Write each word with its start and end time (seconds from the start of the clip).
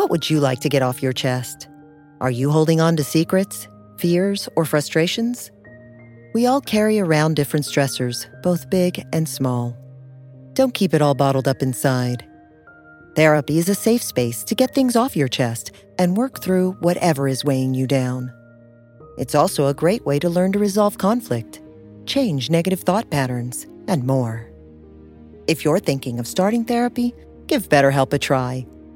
What 0.00 0.08
would 0.08 0.30
you 0.30 0.40
like 0.40 0.60
to 0.60 0.70
get 0.70 0.80
off 0.80 1.02
your 1.02 1.12
chest? 1.12 1.68
Are 2.22 2.30
you 2.30 2.50
holding 2.50 2.80
on 2.80 2.96
to 2.96 3.04
secrets, 3.04 3.68
fears, 3.98 4.48
or 4.56 4.64
frustrations? 4.64 5.50
We 6.32 6.46
all 6.46 6.62
carry 6.62 6.98
around 6.98 7.36
different 7.36 7.66
stressors, 7.66 8.24
both 8.42 8.70
big 8.70 9.04
and 9.12 9.28
small. 9.28 9.76
Don't 10.54 10.72
keep 10.72 10.94
it 10.94 11.02
all 11.02 11.14
bottled 11.14 11.46
up 11.46 11.60
inside. 11.60 12.26
Therapy 13.14 13.58
is 13.58 13.68
a 13.68 13.74
safe 13.74 14.02
space 14.02 14.42
to 14.44 14.54
get 14.54 14.74
things 14.74 14.96
off 14.96 15.16
your 15.16 15.28
chest 15.28 15.72
and 15.98 16.16
work 16.16 16.42
through 16.42 16.78
whatever 16.80 17.28
is 17.28 17.44
weighing 17.44 17.74
you 17.74 17.86
down. 17.86 18.32
It's 19.18 19.34
also 19.34 19.66
a 19.66 19.74
great 19.74 20.06
way 20.06 20.18
to 20.20 20.30
learn 20.30 20.52
to 20.52 20.58
resolve 20.58 20.96
conflict, 20.96 21.60
change 22.06 22.48
negative 22.48 22.80
thought 22.80 23.10
patterns, 23.10 23.66
and 23.86 24.04
more. 24.04 24.50
If 25.46 25.62
you're 25.62 25.78
thinking 25.78 26.18
of 26.18 26.26
starting 26.26 26.64
therapy, 26.64 27.14
give 27.48 27.68
BetterHelp 27.68 28.14
a 28.14 28.18
try. 28.18 28.66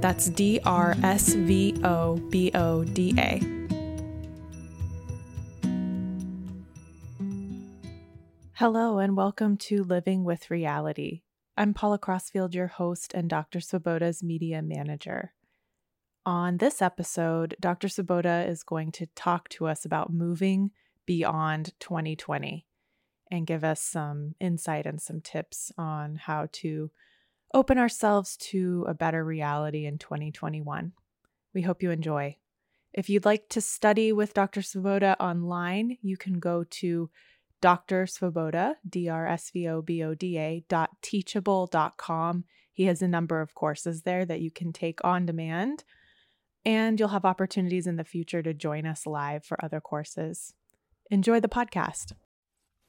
That's 0.00 0.28
D 0.28 0.60
R 0.64 0.94
S 1.02 1.34
V 1.34 1.74
O 1.82 2.18
B 2.30 2.52
O 2.54 2.84
D 2.84 3.14
A. 3.18 3.42
Hello, 8.52 8.98
and 8.98 9.16
welcome 9.16 9.56
to 9.56 9.82
Living 9.82 10.22
with 10.22 10.52
Reality. 10.52 11.22
I'm 11.56 11.74
Paula 11.74 11.98
Crossfield, 11.98 12.54
your 12.54 12.68
host 12.68 13.12
and 13.12 13.28
Dr. 13.28 13.58
Svoboda's 13.58 14.22
media 14.22 14.62
manager. 14.62 15.32
On 16.24 16.58
this 16.58 16.80
episode, 16.80 17.56
Dr. 17.58 17.88
Svoboda 17.88 18.48
is 18.48 18.62
going 18.62 18.92
to 18.92 19.06
talk 19.16 19.48
to 19.48 19.66
us 19.66 19.84
about 19.84 20.12
moving 20.12 20.70
beyond 21.06 21.72
2020 21.80 22.64
and 23.32 23.48
give 23.48 23.64
us 23.64 23.82
some 23.82 24.36
insight 24.38 24.86
and 24.86 25.02
some 25.02 25.20
tips 25.20 25.72
on 25.76 26.14
how 26.14 26.46
to 26.52 26.92
open 27.54 27.78
ourselves 27.78 28.36
to 28.36 28.84
a 28.88 28.94
better 28.94 29.24
reality 29.24 29.86
in 29.86 29.98
2021. 29.98 30.92
We 31.54 31.62
hope 31.62 31.82
you 31.82 31.90
enjoy. 31.90 32.36
If 32.92 33.08
you'd 33.08 33.24
like 33.24 33.48
to 33.50 33.60
study 33.60 34.12
with 34.12 34.34
Dr. 34.34 34.60
Svoboda 34.60 35.16
online, 35.20 35.98
you 36.02 36.16
can 36.16 36.38
go 36.38 36.64
to 36.64 37.10
Dr. 37.60 38.04
Svoboda, 38.04 38.74
D 38.88 39.08
R 39.08 39.26
S 39.26 39.50
V 39.50 39.68
O 39.68 39.82
B 39.82 40.02
O 40.02 40.14
D 40.14 40.38
A, 40.38 40.64
dot 40.68 40.90
teachable.com. 41.02 42.44
He 42.72 42.84
has 42.84 43.02
a 43.02 43.08
number 43.08 43.40
of 43.40 43.54
courses 43.54 44.02
there 44.02 44.24
that 44.24 44.40
you 44.40 44.50
can 44.50 44.72
take 44.72 45.04
on 45.04 45.26
demand, 45.26 45.84
and 46.64 46.98
you'll 46.98 47.08
have 47.08 47.24
opportunities 47.24 47.86
in 47.86 47.96
the 47.96 48.04
future 48.04 48.42
to 48.42 48.54
join 48.54 48.86
us 48.86 49.06
live 49.06 49.44
for 49.44 49.62
other 49.64 49.80
courses. 49.80 50.54
Enjoy 51.10 51.40
the 51.40 51.48
podcast. 51.48 52.12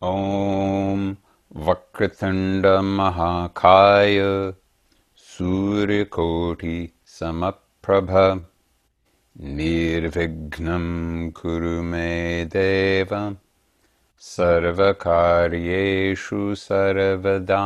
Om 0.02 1.18
वक्रतुण्डमहाकाय 1.56 4.19
सूर्यकोटिसमप्रभ 5.16 8.10
निर्विघ्नं 9.41 11.31
कुरु 11.31 11.82
मे 11.82 12.44
देव 12.44 13.37
सर्वकार्येषु 14.19 16.54
सर्वदा. 16.54 17.65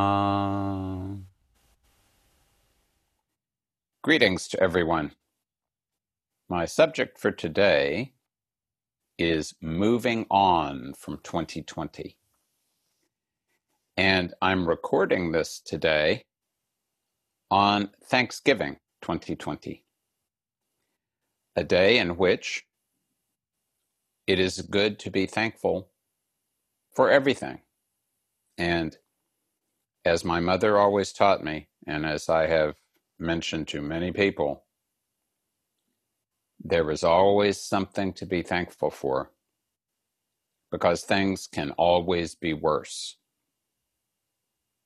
Greetings 4.03 4.49
to 4.49 4.61
everyone. 4.61 5.13
My 6.49 6.65
subject 6.65 7.19
for 7.19 7.31
today 7.31 8.15
is 9.19 9.55
moving 9.61 10.27
on 10.31 10.95
from 10.95 11.19
2020. 11.19 12.17
And 13.96 14.34
I'm 14.42 14.68
recording 14.68 15.32
this 15.32 15.60
today 15.60 16.26
on 17.52 17.92
Thanksgiving 18.06 18.78
2020, 19.04 19.86
a 21.56 21.64
day 21.64 22.00
in 22.00 22.18
which 22.18 22.64
it 24.26 24.40
is 24.40 24.64
good 24.64 24.98
to 24.98 25.12
be 25.12 25.28
thankful 25.28 25.92
for 26.96 27.12
everything. 27.12 27.62
And 28.58 28.98
as 30.04 30.26
my 30.26 30.40
mother 30.40 30.80
always 30.80 31.14
taught 31.14 31.44
me, 31.44 31.68
and 31.86 32.04
as 32.04 32.30
I 32.30 32.48
have 32.48 32.78
mentioned 33.20 33.68
to 33.70 33.82
many 33.84 34.12
people, 34.12 34.64
there 36.60 36.90
is 36.90 37.04
always 37.04 37.62
something 37.62 38.12
to 38.14 38.26
be 38.26 38.42
thankful 38.42 38.90
for 38.90 39.30
because 40.72 41.04
things 41.04 41.46
can 41.46 41.70
always 41.72 42.34
be 42.34 42.54
worse. 42.54 43.18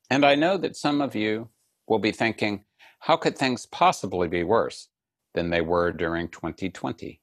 And 0.09 0.25
I 0.25 0.35
know 0.35 0.57
that 0.57 0.75
some 0.75 1.01
of 1.01 1.15
you 1.15 1.49
will 1.87 1.99
be 1.99 2.11
thinking, 2.11 2.63
how 2.99 3.17
could 3.17 3.37
things 3.37 3.65
possibly 3.65 4.27
be 4.27 4.43
worse 4.43 4.89
than 5.33 5.49
they 5.49 5.61
were 5.61 5.91
during 5.91 6.29
2020? 6.29 7.21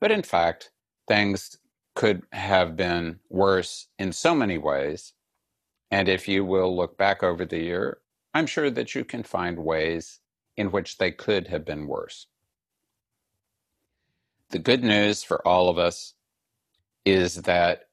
But 0.00 0.10
in 0.10 0.22
fact, 0.22 0.70
things 1.08 1.58
could 1.94 2.22
have 2.32 2.76
been 2.76 3.18
worse 3.28 3.88
in 3.98 4.12
so 4.12 4.34
many 4.34 4.58
ways. 4.58 5.12
And 5.90 6.08
if 6.08 6.26
you 6.26 6.44
will 6.44 6.74
look 6.74 6.96
back 6.96 7.22
over 7.22 7.44
the 7.44 7.60
year, 7.60 7.98
I'm 8.34 8.46
sure 8.46 8.70
that 8.70 8.94
you 8.94 9.04
can 9.04 9.22
find 9.22 9.58
ways 9.58 10.20
in 10.56 10.70
which 10.70 10.98
they 10.98 11.10
could 11.10 11.48
have 11.48 11.64
been 11.64 11.86
worse. 11.86 12.26
The 14.50 14.58
good 14.58 14.82
news 14.82 15.22
for 15.22 15.46
all 15.46 15.68
of 15.68 15.78
us 15.78 16.14
is 17.04 17.42
that 17.42 17.88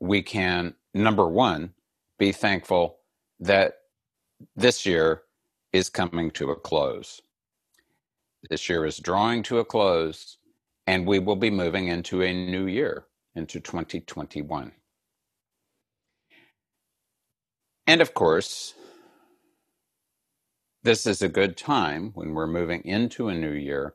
we 0.00 0.22
can, 0.22 0.74
number 0.94 1.28
one, 1.28 1.74
be 2.18 2.32
thankful 2.32 2.98
that 3.40 3.74
this 4.56 4.86
year 4.86 5.22
is 5.72 5.90
coming 5.90 6.30
to 6.32 6.50
a 6.50 6.56
close. 6.56 7.22
This 8.50 8.68
year 8.68 8.86
is 8.86 8.98
drawing 8.98 9.42
to 9.44 9.58
a 9.58 9.64
close, 9.64 10.38
And 10.86 11.06
we 11.06 11.18
will 11.20 11.36
be 11.36 11.50
moving 11.50 11.88
into 11.88 12.22
a 12.22 12.32
new 12.32 12.66
year, 12.66 13.06
into 13.34 13.60
2021. 13.60 14.72
And 17.86 18.00
of 18.00 18.14
course, 18.14 18.74
this 20.82 21.06
is 21.06 21.22
a 21.22 21.28
good 21.28 21.56
time 21.56 22.12
when 22.14 22.34
we're 22.34 22.46
moving 22.46 22.82
into 22.84 23.28
a 23.28 23.34
new 23.34 23.52
year 23.52 23.94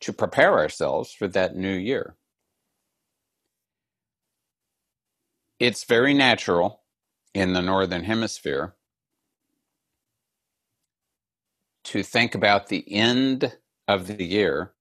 to 0.00 0.12
prepare 0.12 0.58
ourselves 0.58 1.12
for 1.12 1.28
that 1.28 1.56
new 1.56 1.74
year. 1.74 2.16
It's 5.62 5.84
very 5.84 6.12
natural 6.12 6.82
in 7.34 7.52
the 7.52 7.62
Northern 7.62 8.02
Hemisphere 8.02 8.74
to 11.84 12.02
think 12.02 12.34
about 12.34 12.66
the 12.66 12.84
end 12.92 13.58
of 13.86 14.08
the 14.08 14.24
year 14.24 14.72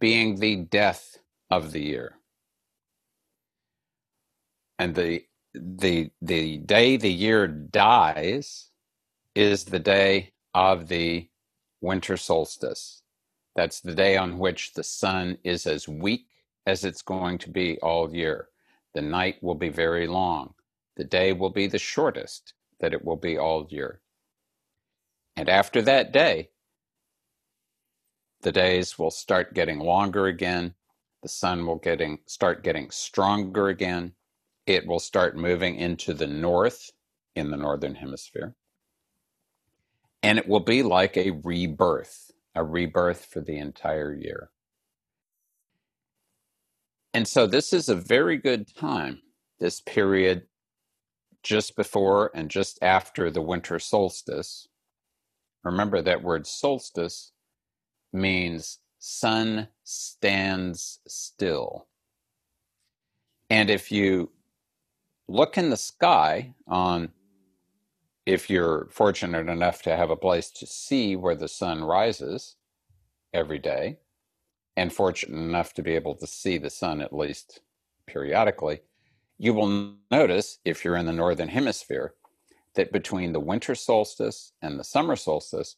being 0.00 0.36
the 0.36 0.56
death 0.56 1.18
of 1.50 1.72
the 1.72 1.82
year. 1.82 2.14
And 4.78 4.94
the 4.94 5.26
the 5.52 6.10
the 6.22 6.56
day 6.56 6.96
the 6.96 7.12
year 7.12 7.46
dies 7.46 8.70
is 9.34 9.64
the 9.66 9.78
day 9.78 10.32
of 10.54 10.88
the 10.88 11.28
winter 11.82 12.16
solstice. 12.16 13.02
That's 13.54 13.80
the 13.80 13.94
day 13.94 14.16
on 14.16 14.38
which 14.38 14.72
the 14.72 14.84
sun 14.84 15.36
is 15.44 15.66
as 15.66 15.86
weak 15.86 16.28
as 16.66 16.82
it's 16.82 17.02
going 17.02 17.36
to 17.40 17.50
be 17.50 17.78
all 17.80 18.16
year. 18.16 18.48
The 18.94 19.02
night 19.02 19.42
will 19.42 19.54
be 19.54 19.68
very 19.68 20.06
long. 20.06 20.54
The 20.96 21.04
day 21.04 21.32
will 21.32 21.50
be 21.50 21.66
the 21.66 21.78
shortest 21.78 22.54
that 22.80 22.92
it 22.92 23.04
will 23.04 23.16
be 23.16 23.38
all 23.38 23.66
year. 23.70 24.00
And 25.36 25.48
after 25.48 25.82
that 25.82 26.12
day, 26.12 26.50
the 28.42 28.52
days 28.52 28.98
will 28.98 29.10
start 29.10 29.54
getting 29.54 29.78
longer 29.78 30.26
again. 30.26 30.74
The 31.22 31.28
sun 31.28 31.66
will 31.66 31.78
getting 31.78 32.18
start 32.26 32.62
getting 32.62 32.90
stronger 32.90 33.68
again. 33.68 34.14
It 34.66 34.86
will 34.86 35.00
start 35.00 35.36
moving 35.36 35.76
into 35.76 36.14
the 36.14 36.26
north 36.26 36.90
in 37.34 37.50
the 37.50 37.56
northern 37.56 37.96
hemisphere. 37.96 38.54
And 40.22 40.38
it 40.38 40.48
will 40.48 40.60
be 40.60 40.82
like 40.82 41.16
a 41.16 41.30
rebirth, 41.30 42.32
a 42.54 42.64
rebirth 42.64 43.26
for 43.26 43.40
the 43.40 43.58
entire 43.58 44.14
year. 44.14 44.50
And 47.14 47.26
so 47.26 47.46
this 47.46 47.72
is 47.72 47.88
a 47.88 47.94
very 47.94 48.36
good 48.36 48.74
time, 48.74 49.22
this 49.58 49.80
period 49.80 50.46
just 51.42 51.76
before 51.76 52.30
and 52.34 52.50
just 52.50 52.78
after 52.82 53.30
the 53.30 53.42
winter 53.42 53.78
solstice, 53.78 54.68
Remember 55.64 56.00
that 56.00 56.22
word 56.22 56.46
solstice 56.46 57.32
means 58.12 58.78
sun 58.98 59.68
stands 59.84 61.00
still. 61.06 61.88
And 63.50 63.70
if 63.70 63.90
you 63.90 64.30
look 65.28 65.58
in 65.58 65.70
the 65.70 65.76
sky 65.76 66.54
on 66.66 67.10
if 68.24 68.50
you're 68.50 68.88
fortunate 68.90 69.48
enough 69.48 69.82
to 69.82 69.96
have 69.96 70.10
a 70.10 70.16
place 70.16 70.50
to 70.50 70.66
see 70.66 71.16
where 71.16 71.34
the 71.34 71.48
sun 71.48 71.82
rises 71.82 72.56
every 73.32 73.58
day 73.58 73.98
and 74.78 74.92
fortunate 74.92 75.36
enough 75.36 75.74
to 75.74 75.82
be 75.82 75.96
able 75.96 76.14
to 76.14 76.26
see 76.26 76.56
the 76.56 76.70
sun 76.70 77.00
at 77.00 77.12
least 77.12 77.62
periodically, 78.06 78.80
you 79.36 79.52
will 79.52 79.96
notice 80.08 80.60
if 80.64 80.84
you're 80.84 80.96
in 80.96 81.04
the 81.04 81.12
northern 81.12 81.48
hemisphere 81.48 82.14
that 82.76 82.92
between 82.92 83.32
the 83.32 83.40
winter 83.40 83.74
solstice 83.74 84.52
and 84.62 84.78
the 84.78 84.84
summer 84.84 85.16
solstice, 85.16 85.74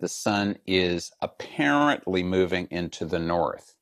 the 0.00 0.08
sun 0.08 0.58
is 0.66 1.12
apparently 1.20 2.24
moving 2.24 2.66
into 2.72 3.04
the 3.04 3.20
north. 3.20 3.76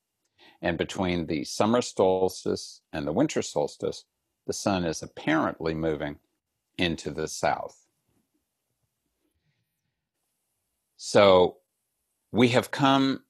And 0.61 0.77
between 0.77 1.27
the 1.27 1.45
summer 1.45 1.81
solstice 1.81 2.83
and 2.93 3.07
the 3.07 3.13
winter 3.13 3.41
solstice, 3.41 4.05
the 4.47 4.53
sun 4.53 4.85
is 4.85 5.03
apparently 5.03 5.73
moving 5.73 6.17
into 6.77 7.11
the 7.11 7.27
south. 7.27 7.87
So 10.99 11.57
we 12.33 12.49
have 12.49 12.71
come, 12.71 13.23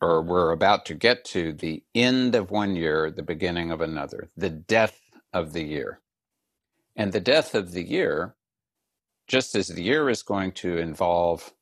or 0.00 0.22
we're 0.22 0.52
about 0.52 0.86
to 0.86 0.94
get 0.94 1.24
to 1.26 1.52
the 1.52 1.82
end 1.94 2.34
of 2.34 2.50
one 2.50 2.76
year, 2.76 3.10
the 3.10 3.22
beginning 3.22 3.70
of 3.70 3.80
another, 3.80 4.30
the 4.36 4.50
death 4.50 5.00
of 5.32 5.52
the 5.52 5.64
year. 5.64 6.00
And 6.96 7.12
the 7.12 7.20
death 7.20 7.54
of 7.54 7.72
the 7.72 7.82
year 7.82 8.36
just 9.26 9.54
as 9.54 9.68
the 9.68 9.82
year 9.82 10.08
is 10.10 10.22
going 10.22 10.52
to 10.52 10.78
involve, 10.78 11.52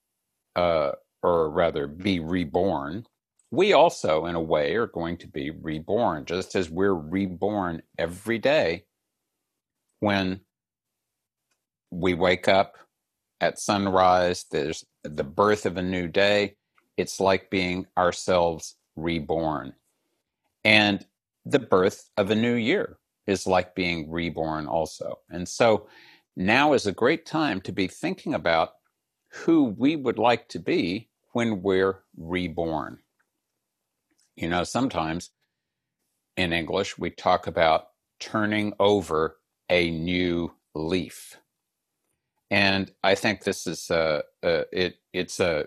uh, 0.57 0.93
or 1.23 1.51
rather 1.51 1.87
be 1.87 2.21
reborn, 2.21 3.07
we 3.51 3.73
also, 3.73 4.27
in 4.27 4.35
a 4.35 4.41
way, 4.41 4.75
are 4.75 4.87
going 4.87 5.19
to 5.19 5.29
be 5.29 5.51
reborn, 5.51 6.25
just 6.25 6.55
as 6.55 6.71
we're 6.71 6.95
reborn 6.95 7.83
every 7.99 8.39
day 8.39 8.85
when 10.01 10.41
we 11.91 12.15
wake 12.15 12.49
up 12.49 12.77
at 13.41 13.59
sunrise, 13.59 14.47
there's 14.51 14.85
the 15.05 15.25
birth 15.25 15.67
of 15.67 15.77
a 15.77 15.83
new 15.83 16.09
day. 16.09 16.57
It's 16.97 17.21
like 17.21 17.51
being 17.51 17.87
ourselves 17.97 18.77
reborn. 18.97 19.75
And 20.65 21.05
the 21.45 21.59
birth 21.59 22.11
of 22.17 22.31
a 22.31 22.37
new 22.37 22.55
year 22.55 22.99
is 23.27 23.47
like 23.47 23.75
being 23.75 24.11
reborn 24.11 24.67
also. 24.67 25.19
And 25.31 25.49
so 25.49 25.89
now 26.37 26.73
is 26.73 26.87
a 26.87 26.93
great 26.93 27.27
time 27.27 27.61
to 27.63 27.73
be 27.73 27.89
thinking 27.89 28.35
about 28.35 28.75
who 29.29 29.65
we 29.65 29.97
would 29.97 30.19
like 30.19 30.49
to 30.51 30.59
be 30.59 31.09
when 31.33 31.63
we're 31.63 32.03
reborn. 32.17 32.99
You 34.37 34.49
know, 34.49 34.65
sometimes 34.65 35.31
in 36.37 36.53
English 36.53 36.99
we 36.99 37.11
talk 37.11 37.47
about 37.47 37.89
turning 38.19 38.73
over 38.79 39.37
a 39.69 39.91
new 39.91 40.53
leaf. 40.75 41.37
And 42.51 42.93
I 43.03 43.15
think 43.15 43.45
this 43.45 43.67
is 43.67 43.91
a, 43.91 44.23
a 44.43 44.65
it 44.73 44.97
it's 45.13 45.41
a 45.41 45.67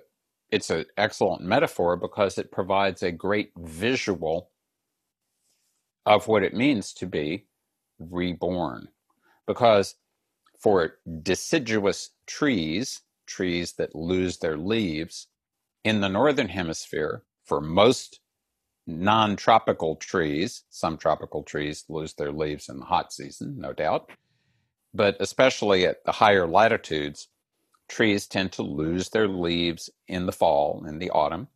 it's 0.56 0.70
an 0.70 0.86
excellent 0.96 1.42
metaphor 1.42 1.98
because 1.98 2.38
it 2.38 2.50
provides 2.50 3.04
a 3.04 3.12
great 3.12 3.52
visual 3.58 4.52
of 6.06 6.30
what 6.30 6.44
it 6.44 6.54
means 6.54 6.94
to 6.94 7.06
be 7.06 7.46
reborn. 8.00 8.88
Because 9.48 9.96
for 10.58 10.94
deciduous 11.22 12.12
trees, 12.26 13.02
trees 13.28 13.74
that 13.74 13.96
lose 13.96 14.38
their 14.38 14.56
leaves, 14.56 15.28
in 15.84 16.00
the 16.00 16.08
northern 16.08 16.48
hemisphere, 16.48 17.24
for 17.44 17.60
most 17.60 18.22
non 18.88 19.36
tropical 19.36 19.98
trees, 19.98 20.64
some 20.70 20.98
tropical 20.98 21.44
trees 21.44 21.84
lose 21.90 22.14
their 22.14 22.32
leaves 22.32 22.70
in 22.70 22.80
the 22.80 22.86
hot 22.86 23.12
season, 23.12 23.60
no 23.60 23.74
doubt, 23.74 24.10
but 24.94 25.18
especially 25.20 25.86
at 25.86 25.98
the 26.06 26.14
higher 26.14 26.48
latitudes, 26.48 27.28
trees 27.88 28.28
tend 28.28 28.52
to 28.54 28.64
lose 28.64 29.10
their 29.10 29.28
leaves 29.28 29.90
in 30.08 30.26
the 30.26 30.32
fall, 30.32 30.86
in 30.88 31.00
the 31.00 31.10
autumn, 31.12 31.48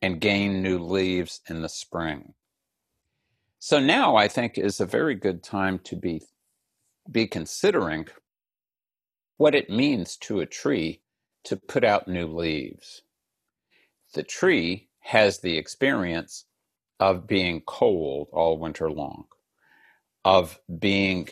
and 0.00 0.20
gain 0.20 0.62
new 0.62 0.78
leaves 0.78 1.40
in 1.48 1.62
the 1.62 1.68
spring. 1.68 2.34
So 3.58 3.78
now 3.78 4.16
I 4.16 4.26
think 4.28 4.58
is 4.58 4.80
a 4.80 4.86
very 4.86 5.14
good 5.14 5.42
time 5.42 5.78
to 5.84 5.96
be 5.96 6.22
be 7.10 7.26
considering 7.26 8.06
what 9.36 9.54
it 9.54 9.68
means 9.68 10.16
to 10.16 10.40
a 10.40 10.46
tree 10.46 11.02
to 11.44 11.56
put 11.56 11.84
out 11.84 12.06
new 12.06 12.26
leaves. 12.26 13.02
The 14.14 14.22
tree 14.22 14.88
has 15.00 15.38
the 15.40 15.58
experience 15.58 16.44
of 17.00 17.26
being 17.26 17.62
cold 17.62 18.28
all 18.32 18.58
winter 18.58 18.90
long, 18.90 19.24
of 20.24 20.60
being 20.78 21.28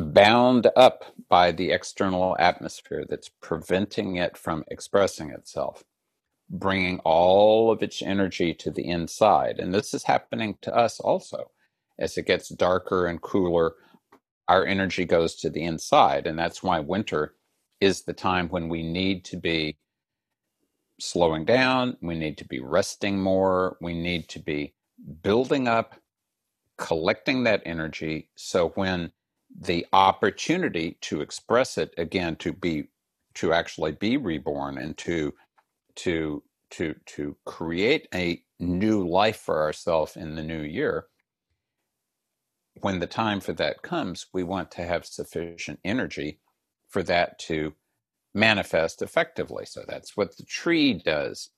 bound 0.00 0.68
up 0.76 1.04
by 1.28 1.52
the 1.52 1.70
external 1.72 2.36
atmosphere 2.38 3.04
that's 3.08 3.30
preventing 3.40 4.16
it 4.16 4.36
from 4.36 4.64
expressing 4.68 5.30
itself, 5.30 5.84
bringing 6.50 7.00
all 7.00 7.70
of 7.70 7.82
its 7.82 8.02
energy 8.02 8.54
to 8.54 8.70
the 8.70 8.88
inside. 8.88 9.58
And 9.58 9.74
this 9.74 9.94
is 9.94 10.04
happening 10.04 10.58
to 10.62 10.74
us 10.74 11.00
also. 11.00 11.50
As 11.98 12.18
it 12.18 12.26
gets 12.26 12.48
darker 12.48 13.06
and 13.06 13.20
cooler, 13.20 13.74
our 14.48 14.66
energy 14.66 15.04
goes 15.04 15.36
to 15.36 15.50
the 15.50 15.64
inside. 15.64 16.26
And 16.26 16.38
that's 16.38 16.62
why 16.62 16.80
winter 16.80 17.34
is 17.80 18.02
the 18.02 18.14
time 18.14 18.48
when 18.48 18.68
we 18.68 18.82
need 18.82 19.24
to 19.26 19.36
be 19.36 19.78
slowing 21.00 21.44
down, 21.44 21.96
we 22.02 22.14
need 22.16 22.38
to 22.38 22.44
be 22.46 22.60
resting 22.60 23.20
more, 23.20 23.76
we 23.80 23.94
need 23.94 24.28
to 24.28 24.38
be 24.38 24.74
building 25.22 25.68
up, 25.68 25.94
collecting 26.78 27.44
that 27.44 27.62
energy. 27.64 28.28
So 28.36 28.70
when 28.70 29.12
the 29.58 29.86
opportunity 29.92 30.98
to 31.02 31.20
express 31.20 31.78
it 31.78 31.94
again, 31.98 32.36
to 32.36 32.52
be 32.52 32.88
to 33.34 33.52
actually 33.52 33.92
be 33.92 34.16
reborn 34.16 34.78
and 34.78 34.96
to 34.98 35.34
to 35.96 36.42
to 36.70 36.94
to 37.06 37.36
create 37.46 38.08
a 38.14 38.42
new 38.58 39.08
life 39.08 39.38
for 39.38 39.62
ourselves 39.62 40.16
in 40.16 40.34
the 40.34 40.42
new 40.42 40.62
year 40.62 41.06
when 42.80 42.98
the 43.00 43.06
time 43.06 43.40
for 43.40 43.52
that 43.54 43.82
comes, 43.82 44.26
we 44.32 44.42
want 44.42 44.70
to 44.72 44.84
have 44.84 45.04
sufficient 45.06 45.80
energy 45.84 46.40
for 46.88 47.02
that 47.04 47.38
to 47.38 47.74
manifest 48.34 49.02
effectively. 49.02 49.66
So 49.66 49.82
that's 49.86 50.16
what 50.16 50.36
the 50.36 50.44
tree 50.44 50.94
does 50.94 51.50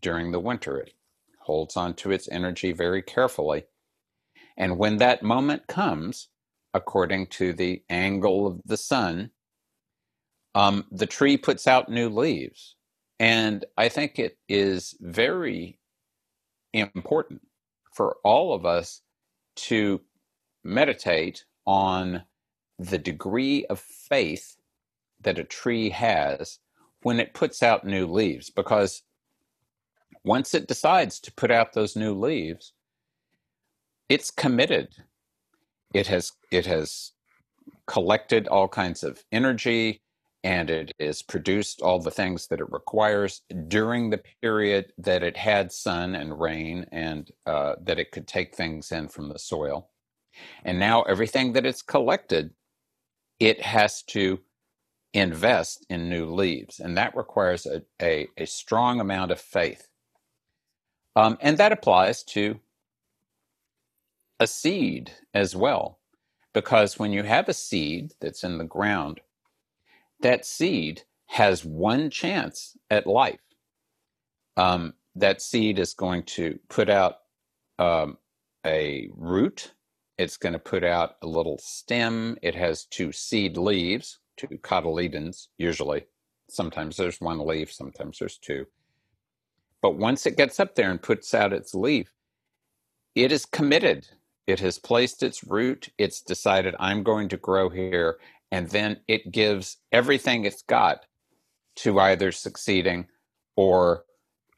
during 0.00 0.32
the 0.32 0.40
winter. 0.40 0.78
It 0.78 0.94
holds 1.40 1.76
on 1.76 1.94
to 1.94 2.10
its 2.10 2.28
energy 2.30 2.72
very 2.72 3.02
carefully. 3.02 3.64
And 4.56 4.78
when 4.78 4.98
that 4.98 5.22
moment 5.22 5.66
comes, 5.66 6.28
according 6.74 7.26
to 7.26 7.52
the 7.52 7.82
angle 7.88 8.46
of 8.46 8.60
the 8.64 8.76
sun, 8.76 9.30
um, 10.54 10.84
the 10.90 11.06
tree 11.06 11.36
puts 11.36 11.66
out 11.66 11.88
new 11.88 12.08
leaves. 12.08 12.76
And 13.18 13.64
I 13.76 13.88
think 13.88 14.18
it 14.18 14.38
is 14.48 14.94
very 15.00 15.78
important 16.72 17.42
for 17.92 18.16
all 18.24 18.54
of 18.54 18.64
us 18.64 19.02
to 19.56 20.00
meditate 20.64 21.44
on 21.66 22.22
the 22.78 22.98
degree 22.98 23.66
of 23.66 23.78
faith 23.78 24.56
that 25.20 25.38
a 25.38 25.44
tree 25.44 25.90
has 25.90 26.58
when 27.02 27.20
it 27.20 27.34
puts 27.34 27.62
out 27.62 27.84
new 27.84 28.06
leaves. 28.06 28.50
Because 28.50 29.02
once 30.24 30.54
it 30.54 30.68
decides 30.68 31.20
to 31.20 31.32
put 31.32 31.50
out 31.50 31.72
those 31.72 31.96
new 31.96 32.14
leaves, 32.14 32.72
it's 34.08 34.30
committed. 34.30 34.88
It 35.94 36.06
has 36.08 36.32
it 36.50 36.66
has 36.66 37.12
collected 37.86 38.48
all 38.48 38.68
kinds 38.68 39.02
of 39.02 39.24
energy 39.32 40.02
and 40.44 40.70
it 40.70 40.92
has 41.00 41.22
produced 41.22 41.82
all 41.82 41.98
the 42.00 42.10
things 42.10 42.46
that 42.48 42.60
it 42.60 42.72
requires 42.72 43.42
during 43.68 44.10
the 44.10 44.22
period 44.42 44.92
that 44.98 45.22
it 45.22 45.36
had 45.36 45.72
sun 45.72 46.14
and 46.14 46.40
rain 46.40 46.86
and 46.92 47.30
uh, 47.46 47.74
that 47.82 47.98
it 47.98 48.10
could 48.12 48.26
take 48.26 48.54
things 48.54 48.90
in 48.92 49.08
from 49.08 49.28
the 49.28 49.38
soil. 49.38 49.90
And 50.64 50.78
now 50.78 51.02
everything 51.02 51.52
that 51.54 51.66
it's 51.66 51.82
collected, 51.82 52.50
it 53.38 53.60
has 53.60 54.02
to 54.04 54.40
invest 55.12 55.84
in 55.90 56.08
new 56.08 56.32
leaves. 56.32 56.80
And 56.80 56.96
that 56.96 57.16
requires 57.16 57.66
a, 57.66 57.82
a, 58.00 58.28
a 58.38 58.46
strong 58.46 59.00
amount 59.00 59.32
of 59.32 59.40
faith. 59.40 59.88
Um, 61.16 61.36
and 61.40 61.58
that 61.58 61.72
applies 61.72 62.22
to 62.24 62.60
a 64.40 64.46
seed 64.46 65.12
as 65.34 65.54
well. 65.54 66.00
Because 66.52 66.98
when 66.98 67.12
you 67.12 67.22
have 67.22 67.48
a 67.48 67.54
seed 67.54 68.14
that's 68.20 68.42
in 68.42 68.58
the 68.58 68.64
ground, 68.64 69.20
that 70.20 70.44
seed 70.44 71.02
has 71.26 71.64
one 71.64 72.10
chance 72.10 72.76
at 72.90 73.06
life. 73.06 73.38
Um, 74.56 74.94
that 75.14 75.40
seed 75.40 75.78
is 75.78 75.94
going 75.94 76.24
to 76.24 76.58
put 76.68 76.90
out 76.90 77.16
um, 77.78 78.18
a 78.66 79.08
root. 79.14 79.72
It's 80.18 80.36
going 80.36 80.54
to 80.54 80.58
put 80.58 80.82
out 80.82 81.16
a 81.22 81.26
little 81.26 81.58
stem. 81.58 82.36
It 82.42 82.54
has 82.54 82.84
two 82.84 83.12
seed 83.12 83.56
leaves, 83.56 84.18
two 84.36 84.48
cotyledons, 84.62 85.48
usually. 85.56 86.06
Sometimes 86.48 86.96
there's 86.96 87.20
one 87.20 87.46
leaf, 87.46 87.72
sometimes 87.72 88.18
there's 88.18 88.38
two. 88.38 88.66
But 89.82 89.96
once 89.96 90.26
it 90.26 90.36
gets 90.36 90.58
up 90.58 90.74
there 90.74 90.90
and 90.90 91.00
puts 91.00 91.32
out 91.32 91.52
its 91.52 91.74
leaf, 91.74 92.12
it 93.14 93.32
is 93.32 93.46
committed. 93.46 94.08
It 94.50 94.60
has 94.60 94.78
placed 94.78 95.22
its 95.22 95.44
root. 95.44 95.90
It's 95.98 96.20
decided, 96.20 96.74
I'm 96.78 97.02
going 97.02 97.28
to 97.30 97.36
grow 97.36 97.68
here 97.68 98.18
and 98.52 98.68
then 98.68 98.98
it 99.06 99.30
gives 99.30 99.76
everything 99.92 100.44
it's 100.44 100.62
got 100.62 101.06
to 101.76 102.00
either 102.00 102.32
succeeding 102.32 103.06
or 103.56 104.04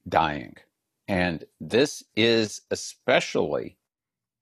dying. 0.09 0.57
And 1.09 1.45
this 1.61 2.03
is 2.17 2.63
especially 2.71 3.77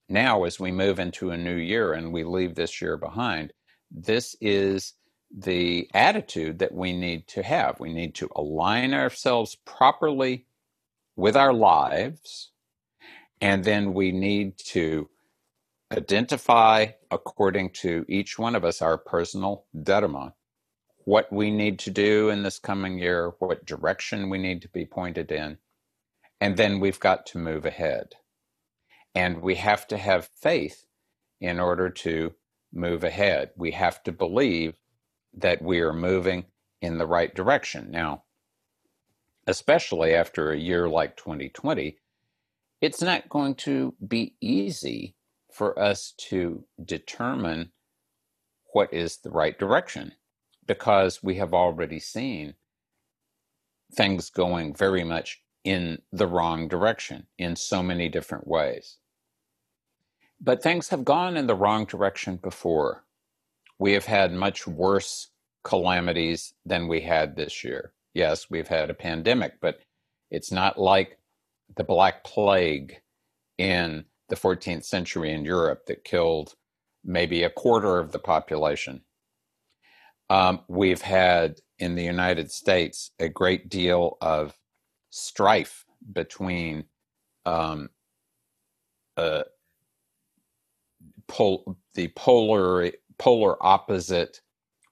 now 0.09 0.45
as 0.45 0.61
we 0.61 0.71
move 0.71 0.99
into 0.99 1.31
a 1.31 1.37
new 1.37 1.57
year 1.57 1.93
and 1.93 2.13
we 2.13 2.25
leave 2.25 2.55
this 2.55 2.81
year 2.81 2.97
behind, 2.97 3.53
this 3.91 4.37
is 4.41 4.95
the 5.37 5.89
attitude 5.95 6.59
that 6.59 6.75
we 6.75 6.93
need 6.93 7.27
to 7.29 7.43
have. 7.43 7.79
We 7.81 7.93
need 7.93 8.15
to 8.17 8.29
align 8.37 8.95
ourselves 8.95 9.57
properly 9.65 10.47
with 11.17 11.37
our 11.37 11.53
lives, 11.53 12.51
and 13.41 13.63
then 13.65 13.95
we 13.95 14.11
need 14.11 14.59
to 14.59 15.09
identify 15.93 16.87
according 17.11 17.71
to 17.71 18.05
each 18.09 18.39
one 18.39 18.55
of 18.55 18.65
us 18.65 18.81
our 18.81 18.97
personal 18.97 19.67
dharma, 19.83 20.35
what 21.05 21.33
we 21.33 21.51
need 21.51 21.79
to 21.81 21.91
do 21.91 22.29
in 22.29 22.43
this 22.43 22.59
coming 22.59 22.99
year, 22.99 23.33
what 23.39 23.67
direction 23.67 24.31
we 24.31 24.39
need 24.39 24.63
to 24.63 24.69
be 24.69 24.85
pointed 24.87 25.33
in, 25.33 25.59
and 26.41 26.57
then 26.57 26.81
we've 26.81 27.01
got 27.01 27.27
to 27.27 27.39
move 27.39 27.67
ahead. 27.67 28.15
And 29.15 29.43
we 29.43 29.57
have 29.57 29.89
to 29.89 29.97
have 29.97 30.31
faith 30.41 30.87
in 31.41 31.59
order 31.59 31.91
to 31.91 32.35
move 32.73 33.03
ahead. 33.03 33.51
We 33.57 33.73
have 33.73 34.03
to 34.05 34.13
believe 34.13 34.75
that 35.35 35.63
we 35.63 35.81
are 35.81 35.93
moving 35.93 36.45
in 36.81 36.99
the 36.99 37.07
right 37.07 37.35
direction. 37.35 37.91
Now, 37.91 38.25
especially 39.47 40.15
after 40.15 40.53
a 40.53 40.59
year 40.59 40.89
like 40.89 41.17
2020, 41.17 41.97
it's 42.81 43.03
not 43.03 43.29
going 43.29 43.57
to 43.57 43.95
be 44.07 44.37
easy 44.41 45.17
for 45.61 45.79
us 45.79 46.15
to 46.17 46.65
determine 46.83 47.71
what 48.73 48.95
is 48.95 49.19
the 49.19 49.29
right 49.31 49.59
direction 49.59 50.11
because 50.67 51.23
we 51.23 51.35
have 51.35 51.53
already 51.53 52.01
seen 52.01 52.55
things 53.93 54.31
going 54.31 54.75
very 54.75 55.05
much 55.05 55.43
in 55.63 56.01
the 56.11 56.27
wrong 56.27 56.67
direction 56.67 57.27
in 57.37 57.55
so 57.55 57.83
many 57.83 58.09
different 58.09 58.49
ways. 58.49 58.97
But 60.41 60.63
things 60.63 60.89
have 60.89 61.05
gone 61.05 61.37
in 61.37 61.47
the 61.47 61.55
wrong 61.55 61.85
direction 61.85 62.37
before. 62.37 63.05
We 63.79 63.93
have 63.93 64.07
had 64.07 64.33
much 64.33 64.67
worse 64.67 65.29
calamities 65.63 66.55
than 66.65 66.89
we 66.89 67.03
had 67.03 67.37
this 67.37 67.63
year. 67.63 67.93
Yes, 68.15 68.49
we've 68.49 68.69
had 68.69 68.89
a 68.89 68.95
pandemic, 68.95 69.61
but 69.61 69.81
it's 70.31 70.51
not 70.51 70.81
like 70.81 71.19
the 71.77 71.85
Black 71.85 72.25
Plague 72.25 73.03
in 73.59 74.07
the 74.31 74.37
14th 74.37 74.85
century 74.85 75.33
in 75.33 75.45
Europe 75.45 75.87
that 75.87 76.05
killed 76.05 76.55
maybe 77.05 77.43
a 77.43 77.51
quarter 77.51 77.99
of 77.99 78.13
the 78.13 78.19
population. 78.19 79.03
Um, 80.31 80.61
we've 80.69 81.03
had 81.03 81.61
in 81.79 81.97
the 81.97 82.05
United 82.05 82.51
States 82.51 83.11
a 83.19 83.29
great 83.29 83.69
deal 83.69 84.17
of 84.21 84.55
strife 85.11 85.85
between 86.13 86.85
um, 87.45 87.91
uh, 89.17 89.43
pol- 91.27 91.77
the 91.95 92.09
polar 92.09 92.93
polar 93.19 93.57
opposite 93.65 94.41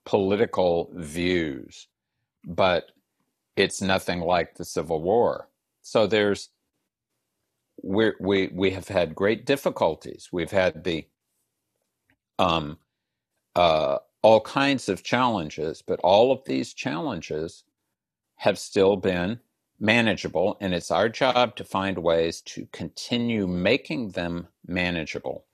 political 0.04 0.90
views, 0.94 1.86
but 2.44 2.90
it's 3.56 3.80
nothing 3.80 4.20
like 4.20 4.54
the 4.54 4.64
Civil 4.64 5.00
War. 5.02 5.48
So 5.82 6.06
there's 6.06 6.50
we 7.82 8.12
we 8.20 8.48
we 8.52 8.70
have 8.70 8.88
had 8.88 9.14
great 9.14 9.46
difficulties. 9.46 10.28
We've 10.32 10.50
had 10.50 10.84
the 10.84 11.06
um, 12.38 12.78
uh, 13.54 13.98
all 14.22 14.40
kinds 14.40 14.88
of 14.88 15.02
challenges, 15.02 15.82
but 15.82 16.00
all 16.00 16.32
of 16.32 16.44
these 16.44 16.74
challenges 16.74 17.64
have 18.36 18.58
still 18.58 18.96
been 18.96 19.40
manageable, 19.80 20.56
and 20.60 20.74
it's 20.74 20.90
our 20.90 21.08
job 21.08 21.56
to 21.56 21.64
find 21.64 21.98
ways 21.98 22.40
to 22.42 22.66
continue 22.72 23.46
making 23.46 24.10
them 24.10 24.48
manageable, 24.66 25.46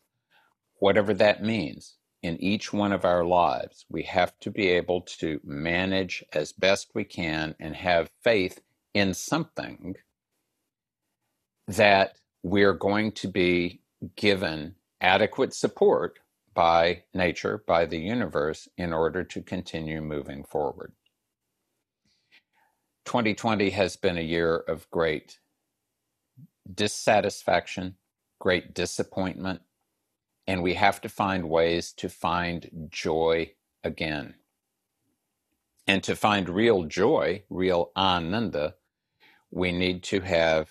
whatever 0.78 1.14
that 1.14 1.42
means. 1.42 1.96
In 2.22 2.42
each 2.42 2.72
one 2.72 2.92
of 2.92 3.04
our 3.04 3.22
lives, 3.22 3.84
we 3.90 4.02
have 4.04 4.38
to 4.40 4.50
be 4.50 4.68
able 4.68 5.02
to 5.02 5.40
manage 5.44 6.24
as 6.32 6.52
best 6.52 6.88
we 6.94 7.04
can 7.04 7.54
and 7.60 7.76
have 7.76 8.10
faith 8.22 8.60
in 8.94 9.12
something 9.12 9.96
that 11.66 12.16
we're 12.42 12.74
going 12.74 13.12
to 13.12 13.28
be 13.28 13.80
given 14.16 14.74
adequate 15.00 15.54
support 15.54 16.18
by 16.52 17.02
nature, 17.12 17.62
by 17.66 17.84
the 17.86 17.98
universe, 17.98 18.68
in 18.76 18.92
order 18.92 19.24
to 19.24 19.42
continue 19.42 20.00
moving 20.00 20.44
forward. 20.44 20.92
2020 23.04 23.70
has 23.70 23.96
been 23.96 24.16
a 24.16 24.22
year 24.22 24.56
of 24.56 24.90
great 24.90 25.38
dissatisfaction, 26.72 27.96
great 28.38 28.74
disappointment, 28.74 29.60
and 30.46 30.62
we 30.62 30.74
have 30.74 31.00
to 31.00 31.08
find 31.08 31.48
ways 31.48 31.92
to 31.92 32.08
find 32.08 32.88
joy 32.90 33.50
again. 33.82 34.34
And 35.86 36.02
to 36.04 36.16
find 36.16 36.48
real 36.48 36.84
joy, 36.84 37.42
real 37.50 37.90
ananda, 37.94 38.76
we 39.50 39.70
need 39.70 40.02
to 40.04 40.20
have 40.20 40.70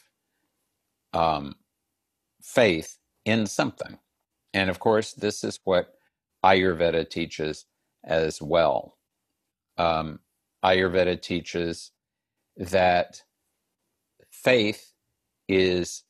um, 1.13 1.55
faith 2.41 2.98
in 3.25 3.46
something. 3.46 3.98
And 4.53 4.70
of 4.70 4.79
course, 4.79 5.13
this 5.13 5.43
is 5.43 5.60
what 5.63 5.93
Ayurveda 6.43 7.10
teaches 7.10 7.65
as 8.03 8.41
well. 8.41 8.98
Um, 9.77 10.20
Ayurveda 10.63 11.22
teaches 11.22 11.91
that 12.58 13.24
faith 14.29 14.91
is 15.48 16.03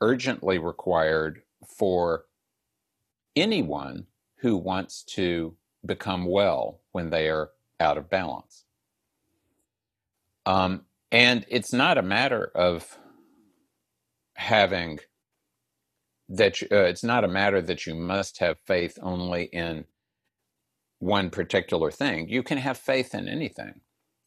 urgently 0.00 0.58
required 0.58 1.42
for 1.78 2.26
anyone 3.34 4.06
who 4.36 4.56
wants 4.56 5.02
to 5.02 5.54
become 5.84 6.24
well 6.24 6.80
when 6.92 7.10
they 7.10 7.28
are 7.28 7.50
out 7.80 7.98
of 7.98 8.10
balance. 8.10 8.64
Um, 10.46 10.82
and 11.10 11.44
it's 11.48 11.72
not 11.72 11.98
a 11.98 12.02
matter 12.02 12.50
of 12.54 12.98
having 14.38 15.00
that 16.30 16.62
uh, 16.72 16.84
it's 16.84 17.04
not 17.04 17.24
a 17.24 17.28
matter 17.28 17.62
that 17.62 17.86
you 17.86 17.94
must 17.94 18.38
have 18.40 18.58
faith 18.66 18.98
only 19.02 19.44
in 19.44 19.86
one 21.00 21.30
particular 21.30 21.90
thing. 21.90 22.28
You 22.28 22.42
can 22.42 22.58
have 22.58 22.78
faith 22.78 23.14
in 23.14 23.28
anything. 23.28 23.80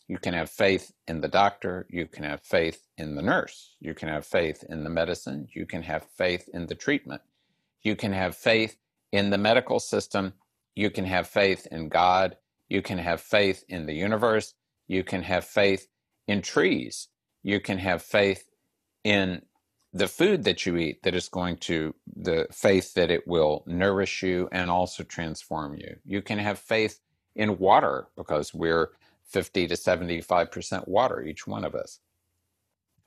You 0.07 0.19
can 0.19 0.33
have 0.33 0.49
faith 0.49 0.91
in 1.07 1.21
the 1.21 1.29
doctor. 1.29 1.87
You 1.89 2.07
can 2.07 2.23
have 2.25 2.41
faith 2.41 2.87
in 2.97 3.15
the 3.15 3.21
nurse. 3.21 3.75
You 3.79 3.93
can 3.93 4.09
have 4.09 4.25
faith 4.25 4.63
in 4.69 4.83
the 4.83 4.89
medicine. 4.89 5.47
You 5.53 5.65
can 5.65 5.83
have 5.83 6.05
faith 6.17 6.49
in 6.53 6.67
the 6.67 6.75
treatment. 6.75 7.21
You 7.83 7.95
can 7.95 8.13
have 8.13 8.35
faith 8.35 8.77
in 9.11 9.29
the 9.29 9.37
medical 9.37 9.79
system. 9.79 10.33
You 10.75 10.91
can 10.91 11.05
have 11.05 11.27
faith 11.27 11.67
in 11.71 11.89
God. 11.89 12.37
You 12.69 12.81
can 12.81 12.99
have 12.99 13.21
faith 13.21 13.63
in 13.69 13.85
the 13.85 13.95
universe. 13.95 14.53
You 14.87 15.03
can 15.03 15.23
have 15.23 15.45
faith 15.45 15.87
in 16.27 16.41
trees. 16.41 17.09
You 17.43 17.61
can 17.61 17.79
have 17.79 18.01
faith 18.01 18.49
in 19.03 19.43
the 19.93 20.07
food 20.07 20.43
that 20.45 20.65
you 20.65 20.77
eat 20.77 21.03
that 21.03 21.15
is 21.15 21.27
going 21.27 21.57
to 21.57 21.93
the 22.15 22.47
faith 22.51 22.93
that 22.93 23.11
it 23.11 23.27
will 23.27 23.63
nourish 23.65 24.23
you 24.23 24.47
and 24.51 24.69
also 24.71 25.03
transform 25.03 25.75
you. 25.75 25.97
You 26.05 26.21
can 26.21 26.39
have 26.39 26.59
faith 26.59 26.99
in 27.35 27.57
water 27.57 28.07
because 28.15 28.53
we're 28.53 28.91
50 29.25 29.67
to 29.67 29.75
75% 29.75 30.87
water, 30.87 31.21
each 31.21 31.45
one 31.45 31.65
of 31.65 31.75
us. 31.75 31.99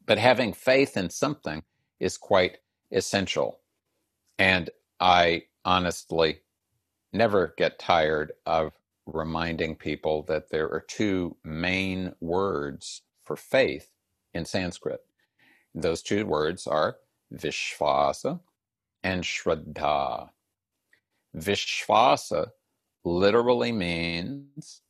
But 0.07 0.19
having 0.19 0.53
faith 0.53 0.97
in 0.97 1.11
something 1.11 1.63
is 2.01 2.19
quite 2.19 2.59
essential. 2.91 3.61
And 4.39 4.69
I 5.01 5.45
honestly 5.65 6.41
never 7.13 7.55
get 7.57 7.79
tired 7.79 8.33
of 8.45 8.73
reminding 9.07 9.77
people 9.77 10.23
that 10.25 10.51
there 10.51 10.71
are 10.71 10.85
two 10.87 11.37
main 11.45 12.13
words 12.21 13.03
for 13.23 13.37
faith 13.37 13.91
in 14.35 14.45
Sanskrit. 14.45 15.01
Those 15.75 16.03
two 16.03 16.27
words 16.27 16.67
are 16.67 16.99
Vishvasa 17.35 18.41
and 19.03 19.23
Shraddha. 19.23 20.31
Vishvasa 21.37 22.51
literally 23.05 23.73
means 23.73 24.83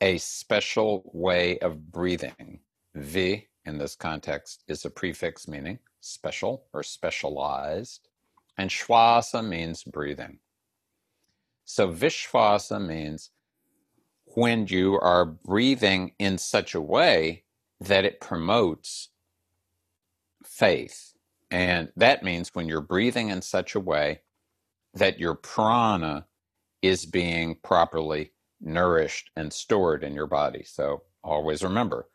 a 0.00 0.16
special 0.18 1.10
way 1.12 1.58
of 1.58 1.92
breathing. 1.92 2.60
Vi, 2.94 3.46
in 3.66 3.78
this 3.78 3.94
context, 3.94 4.64
is 4.66 4.84
a 4.84 4.90
prefix 4.90 5.46
meaning 5.46 5.78
special 6.00 6.64
or 6.72 6.82
specialized, 6.82 8.08
and 8.56 8.70
Shvasa 8.70 9.46
means 9.46 9.84
breathing. 9.84 10.38
So 11.66 11.92
Vishvasa 11.92 12.84
means 12.84 13.30
when 14.24 14.66
you 14.66 14.98
are 15.00 15.24
breathing 15.26 16.12
in 16.18 16.38
such 16.38 16.74
a 16.74 16.80
way 16.80 17.44
that 17.80 18.04
it 18.04 18.20
promotes 18.20 19.10
faith. 20.60 21.14
And 21.50 21.90
that 21.96 22.24
means 22.24 22.50
when 22.54 22.68
you're 22.68 22.82
breathing 22.82 23.30
in 23.30 23.42
such 23.42 23.76
a 23.76 23.80
way 23.80 24.22
that 24.94 25.20
your 25.20 25.36
prana 25.36 26.26
is 26.82 27.06
being 27.06 27.56
properly 27.64 28.32
nourished 28.60 29.30
and 29.36 29.52
stored 29.52 30.04
in 30.04 30.14
your 30.14 30.28
body. 30.28 30.64
So 30.64 31.02
always 31.24 31.64
remember 31.64 32.08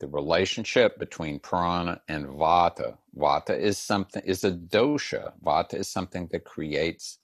the 0.00 0.08
relationship 0.08 0.98
between 0.98 1.40
prana 1.40 2.02
and 2.08 2.26
vata. 2.26 2.98
Vata 3.18 3.58
is 3.58 3.78
something 3.78 4.22
is 4.26 4.44
a 4.44 4.52
dosha. 4.52 5.32
Vata 5.44 5.74
is 5.76 5.88
something 5.88 6.28
that 6.32 6.44
creates 6.44 7.18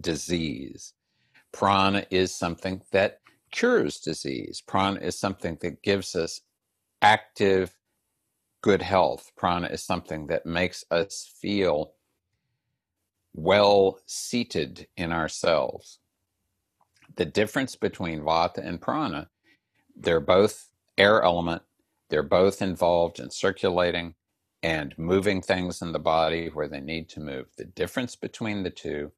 disease. 0.00 0.94
Prana 1.52 2.06
is 2.10 2.34
something 2.34 2.82
that 2.92 3.20
cures 3.52 4.00
disease. 4.00 4.62
Prana 4.66 5.00
is 5.00 5.18
something 5.18 5.58
that 5.62 5.82
gives 5.82 6.16
us 6.16 6.42
active 7.02 7.74
good 8.64 8.80
health. 8.80 9.30
Prana 9.36 9.66
is 9.66 9.82
something 9.82 10.26
that 10.28 10.46
makes 10.46 10.86
us 10.90 11.30
feel 11.38 11.92
well 13.34 13.98
seated 14.06 14.86
in 14.96 15.12
ourselves. 15.12 15.98
The 17.16 17.26
difference 17.26 17.76
between 17.76 18.22
Vata 18.22 18.66
and 18.66 18.80
Prana, 18.80 19.28
they're 19.94 20.18
both 20.18 20.70
air 20.96 21.22
element, 21.22 21.60
they're 22.08 22.22
both 22.22 22.62
involved 22.62 23.20
in 23.20 23.28
circulating 23.28 24.14
and 24.62 24.98
moving 24.98 25.42
things 25.42 25.82
in 25.82 25.92
the 25.92 25.98
body 25.98 26.48
where 26.48 26.66
they 26.66 26.80
need 26.80 27.10
to 27.10 27.20
move. 27.20 27.48
The 27.58 27.66
difference 27.66 28.16
between 28.16 28.62
the 28.62 28.70
two 28.70 29.12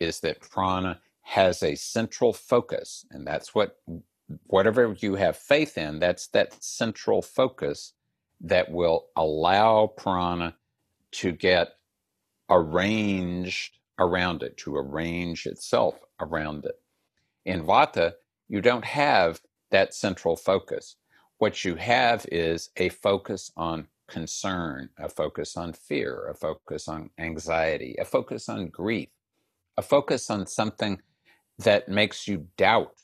is 0.00 0.20
that 0.20 0.40
prana 0.40 1.00
has 1.20 1.62
a 1.62 1.74
central 1.74 2.32
focus, 2.32 3.04
and 3.10 3.26
that's 3.26 3.54
what 3.54 3.78
whatever 4.46 4.96
you 5.00 5.16
have 5.16 5.36
faith 5.36 5.76
in, 5.76 5.98
that's 5.98 6.28
that 6.28 6.64
central 6.64 7.20
focus 7.20 7.92
that 8.40 8.70
will 8.70 9.06
allow 9.16 9.86
prana 9.86 10.56
to 11.12 11.32
get 11.32 11.68
arranged 12.50 13.78
around 13.98 14.42
it, 14.42 14.56
to 14.58 14.76
arrange 14.76 15.46
itself 15.46 16.00
around 16.20 16.64
it. 16.64 16.80
In 17.44 17.64
Vata, 17.64 18.14
you 18.48 18.60
don't 18.60 18.84
have 18.84 19.40
that 19.70 19.94
central 19.94 20.36
focus. 20.36 20.96
What 21.38 21.64
you 21.64 21.76
have 21.76 22.26
is 22.30 22.70
a 22.76 22.88
focus 22.90 23.50
on 23.56 23.88
concern, 24.08 24.90
a 24.98 25.08
focus 25.08 25.56
on 25.56 25.72
fear, 25.72 26.28
a 26.30 26.34
focus 26.34 26.88
on 26.88 27.10
anxiety, 27.18 27.96
a 27.98 28.04
focus 28.04 28.48
on 28.48 28.68
grief, 28.68 29.08
a 29.76 29.82
focus 29.82 30.30
on 30.30 30.46
something 30.46 31.00
that 31.58 31.88
makes 31.88 32.28
you 32.28 32.46
doubt 32.56 32.94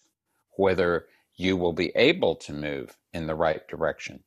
whether 0.56 1.06
you 1.36 1.56
will 1.56 1.72
be 1.72 1.90
able 1.96 2.36
to 2.36 2.52
move 2.52 2.96
in 3.12 3.26
the 3.26 3.34
right 3.34 3.66
direction. 3.68 4.22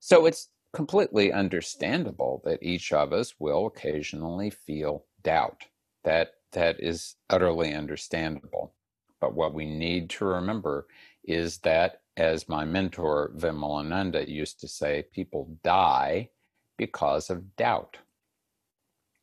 So 0.00 0.26
it's 0.26 0.48
completely 0.72 1.32
understandable 1.32 2.42
that 2.44 2.62
each 2.62 2.92
of 2.92 3.12
us 3.12 3.34
will 3.38 3.66
occasionally 3.66 4.50
feel 4.50 5.04
doubt. 5.22 5.64
That 6.04 6.32
that 6.52 6.80
is 6.80 7.16
utterly 7.28 7.74
understandable. 7.74 8.74
But 9.20 9.34
what 9.34 9.54
we 9.54 9.66
need 9.66 10.10
to 10.10 10.24
remember 10.24 10.86
is 11.24 11.58
that, 11.58 12.00
as 12.16 12.48
my 12.48 12.64
mentor 12.64 13.32
Vimalananda 13.36 14.26
used 14.26 14.60
to 14.60 14.68
say, 14.68 15.04
people 15.12 15.56
die 15.62 16.30
because 16.76 17.30
of 17.30 17.56
doubt. 17.56 17.98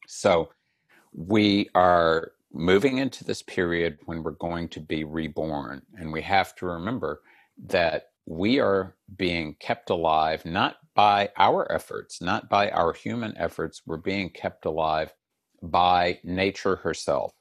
So 0.07 0.49
we 1.11 1.69
are 1.75 2.31
moving 2.53 2.99
into 2.99 3.23
this 3.23 3.41
period 3.41 3.97
when 4.05 4.23
we're 4.23 4.31
going 4.31 4.69
to 4.69 4.79
be 4.79 5.03
reborn. 5.03 5.81
And 5.97 6.13
we 6.13 6.21
have 6.21 6.55
to 6.57 6.65
remember 6.67 7.21
that 7.65 8.11
we 8.27 8.59
are 8.59 8.93
being 9.15 9.55
kept 9.57 9.89
alive 9.89 10.45
not 10.45 10.75
by 10.93 11.29
our 11.37 11.71
efforts, 11.71 12.21
not 12.21 12.49
by 12.49 12.69
our 12.69 12.91
human 12.91 13.35
efforts. 13.37 13.81
We're 13.85 13.97
being 13.97 14.29
kept 14.29 14.65
alive 14.65 15.13
by 15.63 16.19
nature 16.25 16.75
herself. 16.75 17.33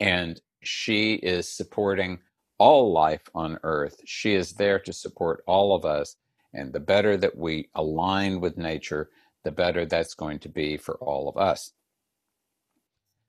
And 0.00 0.40
she 0.62 1.14
is 1.14 1.48
supporting 1.48 2.18
all 2.58 2.92
life 2.92 3.30
on 3.36 3.60
earth. 3.62 4.00
She 4.04 4.34
is 4.34 4.54
there 4.54 4.80
to 4.80 4.92
support 4.92 5.44
all 5.46 5.76
of 5.76 5.84
us. 5.84 6.16
And 6.52 6.72
the 6.72 6.80
better 6.80 7.16
that 7.16 7.38
we 7.38 7.70
align 7.76 8.40
with 8.40 8.58
nature, 8.58 9.10
the 9.44 9.52
better 9.52 9.86
that's 9.86 10.14
going 10.14 10.40
to 10.40 10.48
be 10.48 10.76
for 10.76 10.96
all 10.96 11.28
of 11.28 11.36
us. 11.36 11.72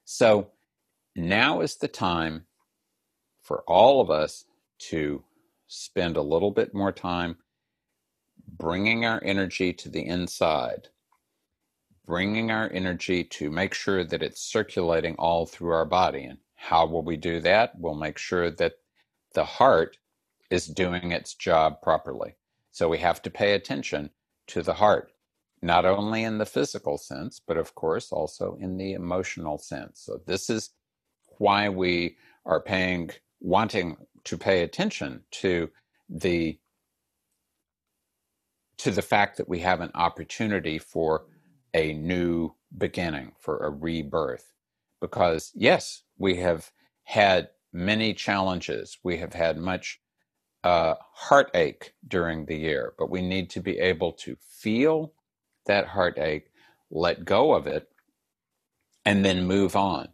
So 0.04 0.50
now 1.16 1.62
is 1.62 1.76
the 1.76 1.88
time 1.88 2.48
for 3.44 3.62
all 3.68 4.02
of 4.02 4.10
us 4.10 4.46
to 4.90 5.24
spend 5.74 6.18
a 6.18 6.22
little 6.22 6.52
bit 6.52 6.74
more 6.74 6.92
time 6.92 7.38
bringing 8.58 9.06
our 9.06 9.22
energy 9.24 9.72
to 9.72 9.88
the 9.88 10.06
inside, 10.06 10.90
bringing 12.06 12.52
our 12.52 12.70
energy 12.74 13.24
to 13.24 13.50
make 13.50 13.74
sure 13.74 14.04
that 14.04 14.22
it's 14.22 14.42
circulating 14.42 15.16
all 15.16 15.46
through 15.46 15.72
our 15.72 15.86
body. 15.86 16.26
And 16.26 16.40
how 16.56 16.86
will 16.86 17.04
we 17.04 17.16
do 17.16 17.40
that? 17.42 17.72
We'll 17.78 17.96
make 17.96 18.18
sure 18.18 18.52
that 18.52 18.74
the 19.34 19.46
heart 19.46 19.98
is 20.50 20.68
doing 20.68 21.14
its 21.14 21.36
job 21.36 21.82
properly. 21.82 22.36
So 22.72 22.90
we 22.90 22.98
have 22.98 23.22
to 23.22 23.30
pay 23.30 23.54
attention 23.54 24.10
to 24.48 24.62
the 24.62 24.74
heart, 24.74 25.14
not 25.62 25.86
only 25.86 26.24
in 26.24 26.38
the 26.38 26.46
physical 26.46 26.98
sense, 26.98 27.40
but 27.40 27.56
of 27.56 27.76
course 27.76 28.12
also 28.12 28.58
in 28.60 28.76
the 28.76 28.92
emotional 28.92 29.58
sense. 29.58 30.02
So 30.04 30.20
this 30.28 30.50
is 30.50 30.72
why 31.38 31.70
we 31.70 32.18
are 32.46 32.62
paying, 32.62 33.12
wanting 33.42 33.98
to 34.26 34.38
pay 34.38 34.64
attention 34.64 35.24
to 35.32 35.70
the 36.10 36.60
to 38.78 38.92
the 38.92 39.02
fact 39.04 39.38
that 39.38 39.50
we 39.50 39.60
have 39.60 39.82
an 39.82 39.92
opportunity 39.94 40.80
for 40.80 41.26
a 41.74 41.94
new 41.94 42.52
beginning, 42.78 43.34
for 43.40 43.60
a 43.60 43.70
rebirth. 43.70 44.54
Because 45.02 45.52
yes, 45.56 46.04
we 46.18 46.38
have 46.38 46.72
had 47.04 47.50
many 47.74 48.14
challenges. 48.14 48.98
We 49.04 49.18
have 49.18 49.34
had 49.34 49.58
much 49.58 50.00
uh, 50.64 50.96
heartache 51.14 51.94
during 52.08 52.46
the 52.46 52.58
year, 52.58 52.94
but 52.98 53.10
we 53.10 53.22
need 53.22 53.50
to 53.52 53.62
be 53.62 53.80
able 53.80 54.14
to 54.14 54.38
feel 54.42 55.14
that 55.66 55.88
heartache, 55.88 56.52
let 56.92 57.26
go 57.26 57.54
of 57.54 57.68
it, 57.68 57.90
and 59.06 59.26
then 59.26 59.48
move 59.48 59.76
on 59.76 60.10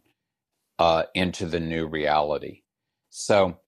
uh, 0.78 1.04
into 1.14 1.46
the 1.46 1.60
new 1.60 1.86
reality. 1.86 2.62
So, 3.20 3.58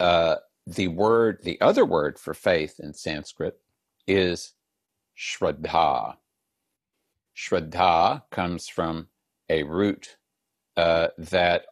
uh, 0.00 0.36
the 0.66 0.88
word, 0.88 1.40
the 1.42 1.60
other 1.60 1.84
word 1.84 2.18
for 2.18 2.32
faith 2.32 2.80
in 2.80 2.94
Sanskrit 2.94 3.60
is 4.06 4.54
shraddha. 5.14 6.16
Shraddha 7.36 8.22
comes 8.30 8.66
from 8.66 9.08
a 9.50 9.62
root 9.64 10.16
uh, 10.74 11.08
that 11.18 11.66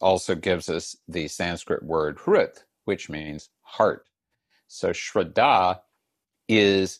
also 0.00 0.34
gives 0.34 0.68
us 0.68 0.96
the 1.06 1.28
Sanskrit 1.28 1.84
word 1.84 2.18
hrit, 2.18 2.64
which 2.84 3.08
means 3.08 3.50
heart. 3.62 4.08
So 4.66 4.90
Shraddha 4.90 5.82
is 6.48 6.98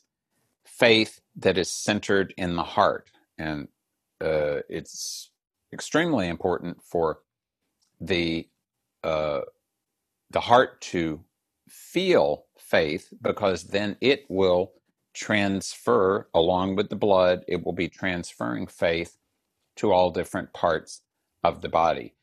faith 0.64 1.20
that 1.34 1.58
is 1.58 1.72
centered 1.72 2.32
in 2.36 2.54
the 2.54 2.62
heart. 2.62 3.10
And 3.36 3.66
uh, 4.20 4.62
it's 4.68 5.32
extremely 5.72 6.28
important 6.28 6.80
for 6.84 7.18
the 8.00 8.48
uh, 9.06 9.42
the 10.30 10.40
heart 10.40 10.80
to 10.82 11.22
feel 11.68 12.46
faith 12.58 13.12
because 13.22 13.64
then 13.64 13.96
it 14.00 14.26
will 14.28 14.72
transfer 15.14 16.28
along 16.34 16.76
with 16.76 16.90
the 16.90 16.96
blood. 16.96 17.44
It 17.48 17.64
will 17.64 17.72
be 17.74 17.88
transferring 17.88 18.68
faith 18.68 19.18
to 19.76 19.92
all 19.92 20.10
different 20.10 20.52
parts 20.54 21.02
of 21.44 21.62
the 21.62 21.70
body. 21.70 22.14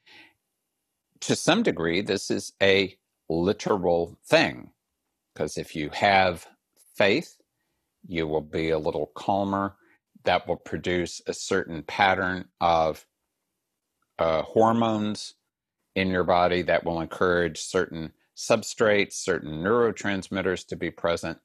To 1.21 1.35
some 1.35 1.63
degree 1.63 2.01
this 2.01 2.31
is 2.31 2.53
a 2.61 2.97
literal 3.29 4.17
thing 4.25 4.71
because 5.33 5.57
if 5.57 5.75
you 5.75 5.89
have 5.91 6.47
faith 6.95 7.37
you 8.07 8.27
will 8.27 8.41
be 8.41 8.69
a 8.69 8.79
little 8.79 9.07
calmer. 9.15 9.75
That 10.25 10.47
will 10.47 10.57
produce 10.57 11.21
a 11.27 11.33
certain 11.33 11.83
pattern 11.83 12.45
of 12.61 13.05
uh, 14.19 14.43
hormones 14.43 15.35
in 15.95 16.09
your 16.09 16.23
body 16.23 16.61
that 16.63 16.83
will 16.83 17.01
encourage 17.01 17.61
certain 17.61 18.11
substrates, 18.35 19.13
certain 19.13 19.63
neurotransmitters 19.63 20.67
to 20.67 20.75
be 20.75 20.89
present. 20.89 21.37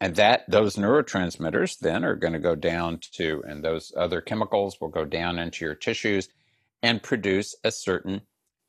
And 0.00 0.16
that 0.16 0.44
those 0.48 0.76
neurotransmitters 0.76 1.78
then 1.78 2.04
are 2.04 2.16
going 2.16 2.32
to 2.32 2.38
go 2.38 2.54
down 2.54 3.00
to, 3.12 3.42
and 3.46 3.62
those 3.62 3.92
other 3.96 4.20
chemicals 4.20 4.80
will 4.80 4.88
go 4.88 5.04
down 5.04 5.38
into 5.38 5.64
your 5.64 5.74
tissues 5.74 6.28
and 6.82 7.02
produce 7.02 7.54
a 7.64 7.70
certain 7.70 8.22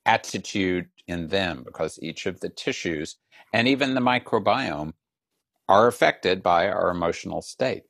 attitude 0.06 0.90
in 1.08 1.28
them 1.28 1.64
because 1.64 2.00
each 2.02 2.26
of 2.26 2.40
the 2.40 2.50
tissues 2.50 3.18
and 3.54 3.68
even 3.68 3.94
the 3.94 4.02
microbiome 4.02 4.94
are 5.70 5.88
affected 5.88 6.44
by 6.44 6.68
our 6.68 6.90
emotional 6.90 7.42
state. 7.42 7.84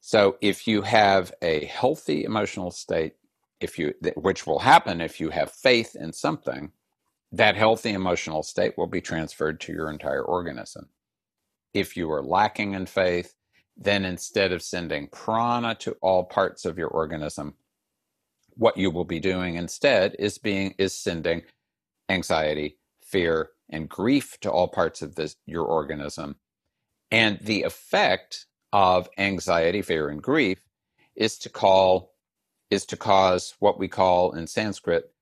So 0.00 0.36
if 0.40 0.66
you 0.66 0.82
have 0.82 1.32
a 1.42 1.66
healthy 1.66 2.24
emotional 2.24 2.72
state, 2.72 3.14
if 3.62 3.78
you 3.78 3.94
which 4.16 4.46
will 4.46 4.60
happen 4.60 5.00
if 5.00 5.20
you 5.20 5.30
have 5.30 5.52
faith 5.52 5.94
in 5.94 6.12
something, 6.12 6.72
that 7.30 7.56
healthy 7.56 7.90
emotional 7.90 8.42
state 8.42 8.76
will 8.76 8.86
be 8.86 9.00
transferred 9.00 9.60
to 9.60 9.72
your 9.72 9.90
entire 9.90 10.22
organism. 10.22 10.88
If 11.72 11.96
you 11.96 12.10
are 12.12 12.22
lacking 12.22 12.74
in 12.74 12.86
faith, 12.86 13.34
then 13.76 14.04
instead 14.04 14.52
of 14.52 14.62
sending 14.62 15.08
prana 15.08 15.74
to 15.76 15.96
all 16.02 16.24
parts 16.24 16.64
of 16.64 16.76
your 16.76 16.88
organism, 16.88 17.54
what 18.54 18.76
you 18.76 18.90
will 18.90 19.06
be 19.06 19.20
doing 19.20 19.54
instead 19.54 20.14
is 20.18 20.36
being 20.36 20.74
is 20.76 20.92
sending 20.92 21.42
anxiety, 22.08 22.76
fear, 23.02 23.50
and 23.70 23.88
grief 23.88 24.38
to 24.40 24.50
all 24.50 24.68
parts 24.68 25.00
of 25.00 25.14
this 25.14 25.36
your 25.46 25.64
organism. 25.64 26.36
And 27.10 27.38
the 27.40 27.62
effect 27.62 28.46
of 28.72 29.08
anxiety, 29.16 29.82
fear, 29.82 30.08
and 30.08 30.22
grief 30.22 30.58
is 31.16 31.38
to 31.38 31.48
call 31.48 32.11
is 32.72 32.86
to 32.86 32.96
cause 32.96 33.54
what 33.58 33.78
we 33.78 33.86
call 33.86 34.32
in 34.32 34.46
Sanskrit 34.46 35.12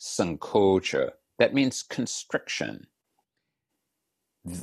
sankocha, 0.00 1.10
that 1.38 1.52
means 1.52 1.82
constriction. 1.82 2.86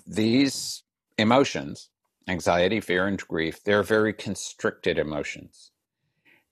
These 0.08 0.82
emotions, 1.20 1.90
anxiety, 2.28 2.80
fear, 2.80 3.06
and 3.06 3.20
grief, 3.28 3.64
they're 3.64 3.84
very 3.84 4.12
constricted 4.12 4.98
emotions. 4.98 5.70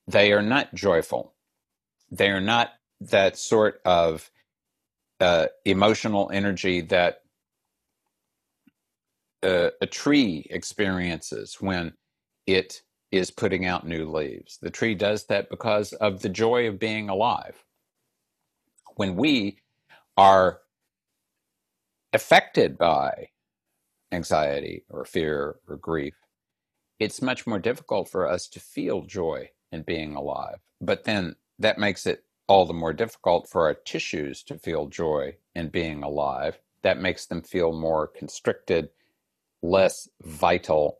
They 0.07 0.31
are 0.31 0.43
not 0.43 0.75
joyful. 0.75 1.33
They 2.11 2.29
are 2.29 2.41
not 2.41 2.69
that 3.01 3.35
sort 3.35 3.81
of 3.83 4.29
uh, 5.19 5.47
emotional 5.65 6.29
energy 6.31 6.81
that 6.81 7.23
uh, 9.41 9.69
a 9.81 9.87
tree 9.87 10.45
experiences 10.51 11.57
when 11.59 11.93
it 12.45 12.83
is 13.11 13.31
putting 13.31 13.65
out 13.65 13.87
new 13.87 14.09
leaves. 14.09 14.57
The 14.61 14.69
tree 14.69 14.95
does 14.95 15.25
that 15.25 15.49
because 15.49 15.93
of 15.93 16.21
the 16.21 16.29
joy 16.29 16.67
of 16.67 16.79
being 16.79 17.09
alive. 17.09 17.63
When 18.95 19.15
we 19.15 19.59
are 20.17 20.59
affected 22.13 22.77
by 22.77 23.29
anxiety 24.11 24.83
or 24.89 25.05
fear 25.05 25.55
or 25.67 25.77
grief, 25.77 26.15
it's 26.99 27.21
much 27.21 27.47
more 27.47 27.59
difficult 27.59 28.09
for 28.09 28.27
us 28.27 28.47
to 28.49 28.59
feel 28.59 29.01
joy 29.03 29.49
in 29.71 29.83
being 29.83 30.15
alive. 30.15 30.59
But 30.81 31.05
then 31.05 31.35
that 31.57 31.77
makes 31.77 32.05
it 32.05 32.23
all 32.47 32.65
the 32.65 32.73
more 32.73 32.93
difficult 32.93 33.47
for 33.47 33.67
our 33.67 33.73
tissues 33.73 34.43
to 34.43 34.57
feel 34.57 34.87
joy 34.87 35.35
in 35.55 35.69
being 35.69 36.03
alive. 36.03 36.59
That 36.81 36.99
makes 36.99 37.25
them 37.25 37.41
feel 37.41 37.71
more 37.71 38.07
constricted, 38.07 38.89
less 39.61 40.09
vital. 40.21 40.99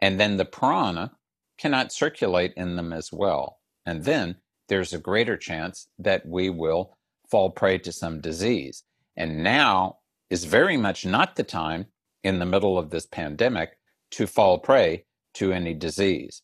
And 0.00 0.18
then 0.18 0.36
the 0.36 0.44
prana 0.44 1.12
cannot 1.60 1.92
circulate 1.92 2.54
in 2.56 2.76
them 2.76 2.92
as 2.92 3.12
well. 3.12 3.58
And 3.84 4.04
then 4.04 4.36
there's 4.68 4.92
a 4.92 4.98
greater 4.98 5.36
chance 5.36 5.88
that 5.98 6.26
we 6.26 6.48
will 6.48 6.96
fall 7.30 7.50
prey 7.50 7.78
to 7.78 7.92
some 7.92 8.20
disease. 8.20 8.84
And 9.16 9.42
now 9.44 9.98
is 10.30 10.44
very 10.44 10.76
much 10.76 11.04
not 11.04 11.36
the 11.36 11.44
time 11.44 11.86
in 12.22 12.38
the 12.38 12.46
middle 12.46 12.78
of 12.78 12.90
this 12.90 13.06
pandemic 13.06 13.78
to 14.12 14.26
fall 14.26 14.58
prey 14.58 15.04
to 15.34 15.52
any 15.52 15.74
disease. 15.74 16.42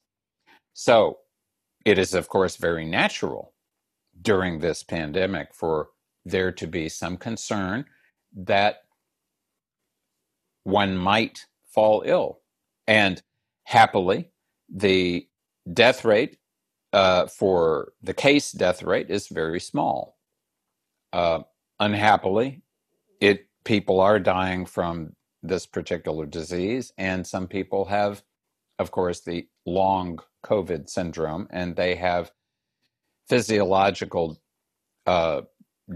So 0.75 1.19
it 1.85 1.99
is, 1.99 2.15
of 2.15 2.29
course, 2.29 2.57
very 2.57 2.85
natural 2.85 3.55
during 4.21 4.59
this 4.59 4.83
pandemic 4.83 5.55
for 5.55 5.89
there 6.25 6.53
to 6.53 6.67
be 6.67 6.89
some 6.89 7.17
concern 7.17 7.85
that 8.35 8.83
one 10.65 10.97
might 10.97 11.47
fall 11.69 12.03
ill. 12.05 12.41
And 12.87 13.23
happily, 13.65 14.31
the 14.69 15.29
death 15.73 16.05
rate 16.05 16.39
uh, 16.93 17.27
for 17.27 17.93
the 18.03 18.15
case 18.15 18.53
death 18.53 18.83
rate 18.83 19.11
is 19.11 19.29
very 19.29 19.61
small. 19.61 20.17
Uh, 21.13 21.41
unhappily, 21.81 22.63
it 23.21 23.47
people 23.65 24.01
are 24.01 24.19
dying 24.19 24.65
from 24.67 25.15
this 25.43 25.67
particular 25.67 26.27
disease, 26.27 26.93
and 26.99 27.27
some 27.27 27.47
people 27.47 27.85
have, 27.87 28.23
of 28.79 28.91
course, 28.91 29.21
the 29.21 29.49
long 29.65 30.19
COVID 30.45 30.89
syndrome, 30.89 31.47
and 31.51 31.77
they 31.77 31.95
have 31.97 32.31
physiological 33.29 34.41
uh, 35.07 35.43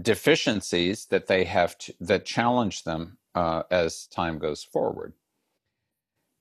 deficiencies 0.01 1.05
that 1.07 1.27
they 1.27 1.43
have 1.43 1.77
to, 1.77 1.93
that 1.99 2.25
challenge 2.25 2.83
them 2.83 3.17
uh, 3.35 3.63
as 3.71 4.07
time 4.07 4.37
goes 4.39 4.63
forward. 4.63 5.13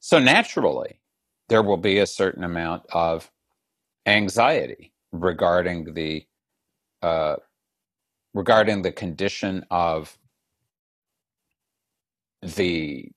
So 0.00 0.18
naturally, 0.18 0.99
there 1.50 1.62
will 1.64 1.78
be 1.78 1.98
a 1.98 2.06
certain 2.06 2.44
amount 2.44 2.84
of 2.92 3.30
anxiety 4.06 4.92
regarding 5.12 5.94
the 5.94 6.26
uh, 7.02 7.36
regarding 8.34 8.82
the 8.82 8.92
condition 8.92 9.64
of 9.70 10.16
the 12.42 13.10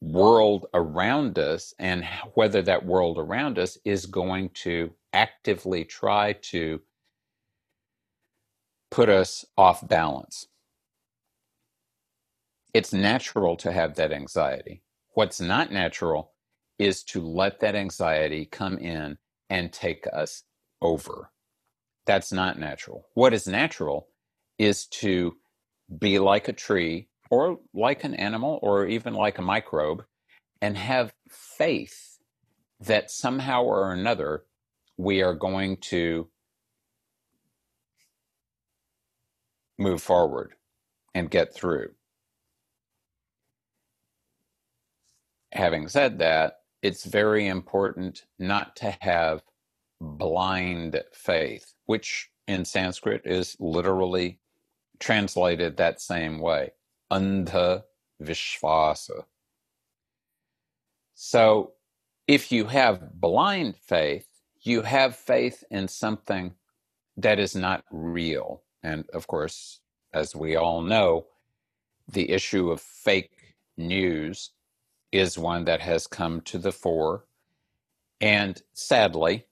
world 0.00 0.66
around 0.74 1.38
us 1.38 1.74
and 1.78 2.04
whether 2.34 2.62
that 2.62 2.84
world 2.84 3.18
around 3.18 3.58
us 3.58 3.78
is 3.84 4.06
going 4.06 4.50
to 4.50 4.90
actively 5.12 5.84
try 5.84 6.32
to 6.34 6.80
put 8.90 9.08
us 9.08 9.44
off 9.56 9.86
balance. 9.86 10.48
It's 12.74 12.92
natural 12.92 13.56
to 13.58 13.72
have 13.72 13.96
that 13.96 14.12
anxiety. 14.12 14.82
What's 15.14 15.40
not 15.40 15.72
natural 15.72 16.32
is 16.80 17.04
to 17.04 17.22
let 17.22 17.60
that 17.60 17.76
anxiety 17.76 18.46
come 18.46 18.78
in 18.78 19.18
and 19.50 19.72
take 19.72 20.06
us 20.12 20.44
over. 20.82 21.30
That's 22.06 22.32
not 22.32 22.58
natural. 22.58 23.06
What 23.14 23.34
is 23.34 23.46
natural 23.46 24.08
is 24.58 24.86
to 24.86 25.36
be 26.00 26.18
like 26.18 26.48
a 26.48 26.54
tree 26.54 27.08
or 27.30 27.58
like 27.74 28.04
an 28.04 28.14
animal 28.14 28.58
or 28.62 28.86
even 28.86 29.14
like 29.14 29.38
a 29.38 29.42
microbe 29.42 30.04
and 30.62 30.76
have 30.78 31.12
faith 31.28 32.18
that 32.80 33.10
somehow 33.10 33.62
or 33.64 33.92
another 33.92 34.44
we 34.96 35.22
are 35.22 35.34
going 35.34 35.76
to 35.78 36.28
move 39.78 40.02
forward 40.02 40.54
and 41.14 41.30
get 41.30 41.54
through. 41.54 41.90
Having 45.52 45.88
said 45.88 46.18
that, 46.20 46.59
it's 46.82 47.04
very 47.04 47.46
important 47.46 48.24
not 48.38 48.76
to 48.76 48.96
have 49.00 49.42
blind 50.00 51.02
faith, 51.12 51.74
which 51.86 52.30
in 52.46 52.64
Sanskrit 52.64 53.22
is 53.24 53.56
literally 53.60 54.38
translated 54.98 55.76
that 55.76 56.00
same 56.00 56.38
way. 56.38 56.72
Andha 57.10 57.82
Vishvasa. 58.22 59.24
So 61.14 61.72
if 62.26 62.52
you 62.52 62.66
have 62.66 63.20
blind 63.20 63.76
faith, 63.76 64.26
you 64.62 64.82
have 64.82 65.16
faith 65.16 65.64
in 65.70 65.88
something 65.88 66.54
that 67.16 67.38
is 67.38 67.54
not 67.56 67.84
real. 67.90 68.62
And 68.82 69.04
of 69.12 69.26
course, 69.26 69.80
as 70.12 70.34
we 70.34 70.56
all 70.56 70.80
know, 70.80 71.26
the 72.08 72.30
issue 72.30 72.70
of 72.70 72.80
fake 72.80 73.56
news 73.76 74.50
is 75.12 75.38
one 75.38 75.64
that 75.64 75.80
has 75.80 76.06
come 76.06 76.40
to 76.42 76.58
the 76.58 76.72
fore 76.72 77.24
and 78.20 78.62
sadly 78.72 79.46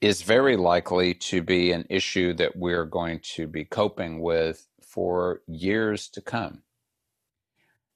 is 0.00 0.22
very 0.22 0.56
likely 0.56 1.12
to 1.12 1.42
be 1.42 1.72
an 1.72 1.84
issue 1.90 2.32
that 2.34 2.56
we're 2.56 2.84
going 2.84 3.20
to 3.20 3.46
be 3.46 3.64
coping 3.64 4.20
with 4.20 4.66
for 4.80 5.42
years 5.46 6.08
to 6.08 6.20
come. 6.20 6.62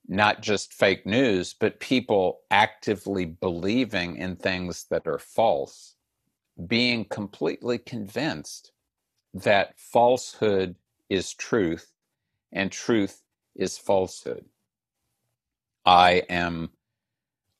Not 0.09 0.42
just 0.42 0.75
fake 0.75 1.07
news, 1.07 1.55
but 1.55 1.81
people 1.81 2.40
actively 2.51 3.25
believing 3.25 4.16
in 4.16 4.37
things 4.37 4.85
that 4.90 5.07
are 5.07 5.18
false, 5.18 5.94
being 6.66 7.05
completely 7.05 7.79
convinced 7.79 8.72
that 9.33 9.79
falsehood 9.79 10.75
is 11.09 11.33
truth 11.33 11.92
and 12.53 12.70
truth 12.70 13.22
is 13.55 13.79
falsehood. 13.79 14.44
I 15.85 16.23
am 16.29 16.71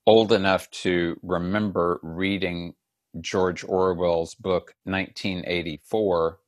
old 0.07 0.33
enough 0.33 0.71
to 0.71 1.19
remember 1.23 1.99
reading 2.03 2.75
George 3.21 3.65
Orwell's 3.65 4.35
book 4.35 4.75
1984 4.85 6.39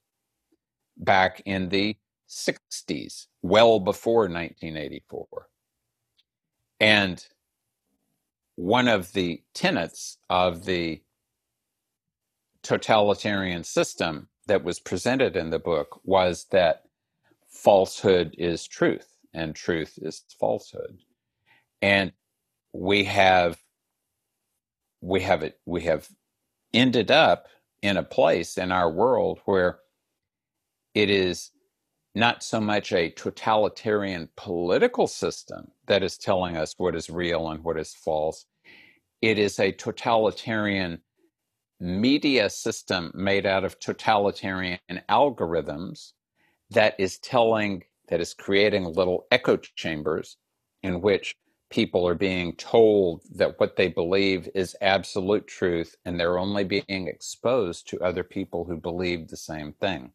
back 0.97 1.43
in 1.45 1.69
the 1.69 1.97
60s, 2.29 3.27
well 3.43 3.81
before 3.81 4.23
1984. 4.23 5.49
And 6.81 7.27
one 8.57 8.89
of 8.89 9.13
the 9.13 9.43
tenets 9.53 10.19
of 10.31 10.65
the 10.65 11.03
totalitarian 12.63 13.65
system 13.65 14.29
that 14.47 14.63
was 14.65 14.79
presented 14.79 15.37
in 15.37 15.51
the 15.51 15.59
book 15.59 16.01
was 16.05 16.47
that 16.51 16.85
falsehood 17.49 18.35
is 18.39 18.67
truth 18.67 19.17
and 19.33 19.55
truth 19.55 19.99
is 20.01 20.25
falsehood. 20.39 20.99
And 21.85 22.13
we 22.73 23.05
have 23.05 23.59
we 25.03 25.21
have 25.21 25.43
it 25.43 25.61
we 25.67 25.83
have 25.83 26.09
ended 26.73 27.11
up 27.11 27.47
in 27.83 27.99
a 27.99 28.03
place 28.03 28.57
in 28.57 28.73
our 28.73 28.91
world 28.91 29.41
where 29.45 29.81
it 30.95 31.11
is 31.11 31.51
not 32.15 32.43
so 32.43 32.59
much 32.59 32.91
a 32.91 33.11
totalitarian 33.11 34.31
political 34.35 35.07
system 35.07 35.73
that 35.87 36.03
is 36.03 36.17
telling 36.17 36.57
us 36.57 36.75
what 36.79 36.97
is 36.97 37.11
real 37.11 37.51
and 37.51 37.63
what 37.63 37.79
is 37.79 37.93
false. 37.93 38.47
It 39.21 39.39
is 39.39 39.61
a 39.61 39.71
totalitarian 39.71 41.03
media 41.81 42.49
system 42.49 43.13
made 43.15 43.45
out 43.45 43.63
of 43.63 43.79
totalitarian 43.79 44.79
algorithms 45.11 46.13
that 46.71 46.95
is 46.99 47.19
telling, 47.19 47.85
that 48.09 48.23
is 48.23 48.33
creating 48.33 48.85
little 48.85 49.27
echo 49.31 49.59
chambers 49.59 50.39
in 50.83 51.03
which 51.03 51.37
people 51.75 52.07
are 52.07 52.15
being 52.15 52.55
told 52.55 53.21
that 53.35 53.59
what 53.59 53.75
they 53.75 53.89
believe 53.89 54.49
is 54.55 54.77
absolute 54.81 55.45
truth 55.49 55.97
and 56.05 56.21
they're 56.21 56.39
only 56.39 56.63
being 56.63 57.09
exposed 57.09 57.89
to 57.89 58.01
other 58.01 58.23
people 58.23 58.65
who 58.65 58.77
believe 58.77 59.27
the 59.27 59.37
same 59.37 59.73
thing. 59.73 60.13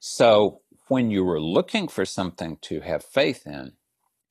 So, 0.00 0.62
when 0.88 1.10
you 1.10 1.28
are 1.28 1.40
looking 1.40 1.86
for 1.86 2.06
something 2.06 2.56
to 2.62 2.80
have 2.80 3.04
faith 3.04 3.46
in, 3.46 3.72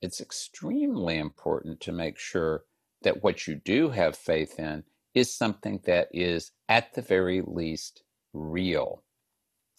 it's 0.02 0.20
extremely 0.20 1.18
important 1.18 1.80
to 1.82 1.92
make 1.92 2.18
sure 2.18 2.64
that 3.02 3.22
what 3.22 3.46
you 3.46 3.54
do 3.54 3.90
have 3.90 4.16
faith 4.16 4.58
in 4.58 4.82
is 5.14 5.32
something 5.32 5.82
that 5.84 6.08
is, 6.12 6.50
at 6.68 6.94
the 6.94 7.02
very 7.02 7.42
least, 7.46 8.02
real. 8.32 9.04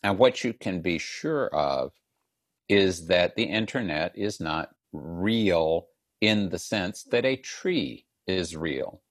And 0.01 0.17
what 0.17 0.45
you 0.45 0.53
can 0.53 0.81
be 0.81 0.99
sure 0.99 1.47
of 1.47 1.91
is 2.69 3.07
that 3.07 3.35
the 3.35 3.43
internet 3.43 4.17
is 4.17 4.39
not 4.39 4.74
real 5.01 5.87
in 6.21 6.49
the 6.49 6.59
sense 6.59 7.03
that 7.03 7.25
a 7.25 7.35
tree 7.35 8.05
is 8.27 8.55
real. 8.55 9.01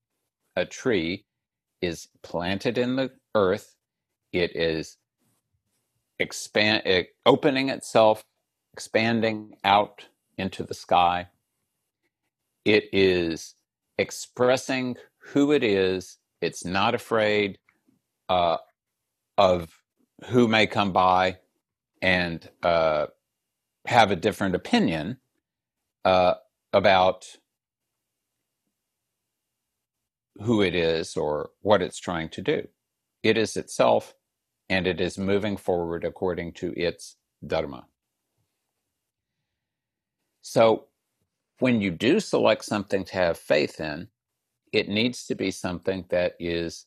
A 0.56 0.64
tree 0.64 1.26
is 1.80 2.08
planted 2.22 2.78
in 2.78 2.96
the 2.96 3.10
earth, 3.34 3.76
it 4.32 4.56
is 4.56 4.96
expand 6.18 6.82
it, 6.86 7.08
opening 7.26 7.68
itself, 7.68 8.24
expanding 8.72 9.56
out 9.64 10.06
into 10.38 10.62
the 10.62 10.74
sky. 10.74 11.28
It 12.64 12.84
is 12.92 13.54
expressing 13.98 14.96
who 15.18 15.52
it 15.52 15.62
is. 15.62 16.18
It's 16.40 16.64
not 16.64 16.94
afraid 16.94 17.58
uh, 18.28 18.58
of 19.38 19.68
who 20.26 20.48
may 20.48 20.66
come 20.66 20.92
by 20.92 21.38
and 22.00 22.48
uh, 22.62 23.06
have 23.86 24.10
a 24.10 24.16
different 24.16 24.54
opinion 24.54 25.18
uh, 26.04 26.34
about 26.72 27.26
who 30.42 30.62
it 30.62 30.74
is 30.74 31.16
or 31.16 31.50
what 31.60 31.82
it's 31.82 31.98
trying 31.98 32.28
to 32.30 32.42
do. 32.42 32.66
It 33.22 33.38
is 33.38 33.56
itself, 33.56 34.14
and 34.68 34.86
it 34.86 35.00
is 35.00 35.18
moving 35.18 35.56
forward 35.56 36.04
according 36.04 36.52
to 36.54 36.72
its 36.78 37.16
dharma. 37.46 37.86
So, 40.42 40.86
when 41.60 41.80
you 41.80 41.90
do 41.90 42.20
select 42.20 42.64
something 42.64 43.04
to 43.04 43.14
have 43.14 43.38
faith 43.38 43.80
in, 43.80 44.08
it 44.72 44.88
needs 44.88 45.26
to 45.26 45.34
be 45.34 45.50
something 45.50 46.04
that 46.10 46.34
is 46.40 46.86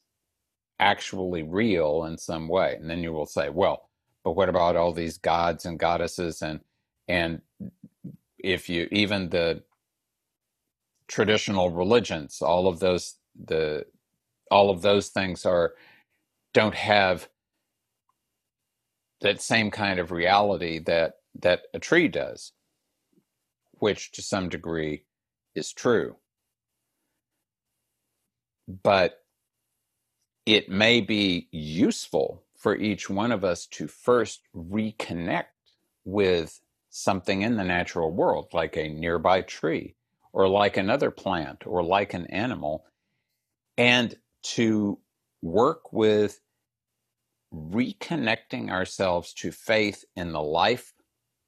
actually 0.79 1.43
real 1.43 2.05
in 2.05 2.17
some 2.17 2.47
way. 2.47 2.75
And 2.79 2.89
then 2.89 2.99
you 3.01 3.13
will 3.13 3.25
say, 3.25 3.49
well, 3.49 3.89
but 4.23 4.31
what 4.31 4.49
about 4.49 4.75
all 4.75 4.91
these 4.93 5.17
gods 5.17 5.65
and 5.65 5.79
goddesses 5.79 6.41
and 6.41 6.59
and 7.07 7.41
if 8.39 8.69
you 8.69 8.87
even 8.91 9.29
the 9.29 9.63
traditional 11.07 11.69
religions, 11.71 12.41
all 12.41 12.67
of 12.67 12.79
those 12.79 13.15
the 13.35 13.85
all 14.51 14.69
of 14.69 14.81
those 14.81 15.09
things 15.09 15.45
are 15.45 15.73
don't 16.53 16.75
have 16.75 17.29
that 19.21 19.41
same 19.41 19.71
kind 19.71 19.99
of 19.99 20.11
reality 20.11 20.79
that 20.79 21.15
that 21.39 21.63
a 21.73 21.79
tree 21.79 22.07
does, 22.07 22.53
which 23.73 24.11
to 24.13 24.21
some 24.21 24.49
degree 24.49 25.03
is 25.55 25.71
true. 25.73 26.15
But 28.67 29.19
it 30.45 30.69
may 30.69 31.01
be 31.01 31.47
useful 31.51 32.43
for 32.57 32.75
each 32.75 33.09
one 33.09 33.31
of 33.31 33.43
us 33.43 33.67
to 33.67 33.87
first 33.87 34.41
reconnect 34.55 35.45
with 36.05 36.59
something 36.97 37.41
in 37.43 37.57
the 37.57 37.63
natural 37.63 38.11
world, 38.11 38.47
like 38.53 38.75
a 38.75 38.89
nearby 38.89 39.41
tree, 39.41 39.95
or 40.33 40.47
like 40.47 40.77
another 40.77 41.11
plant, 41.11 41.65
or 41.65 41.83
like 41.83 42.13
an 42.13 42.25
animal, 42.27 42.85
and 43.77 44.15
to 44.43 44.99
work 45.41 45.93
with 45.93 46.41
reconnecting 47.53 48.69
ourselves 48.69 49.33
to 49.33 49.51
faith 49.51 50.03
in 50.15 50.31
the 50.31 50.41
life 50.41 50.93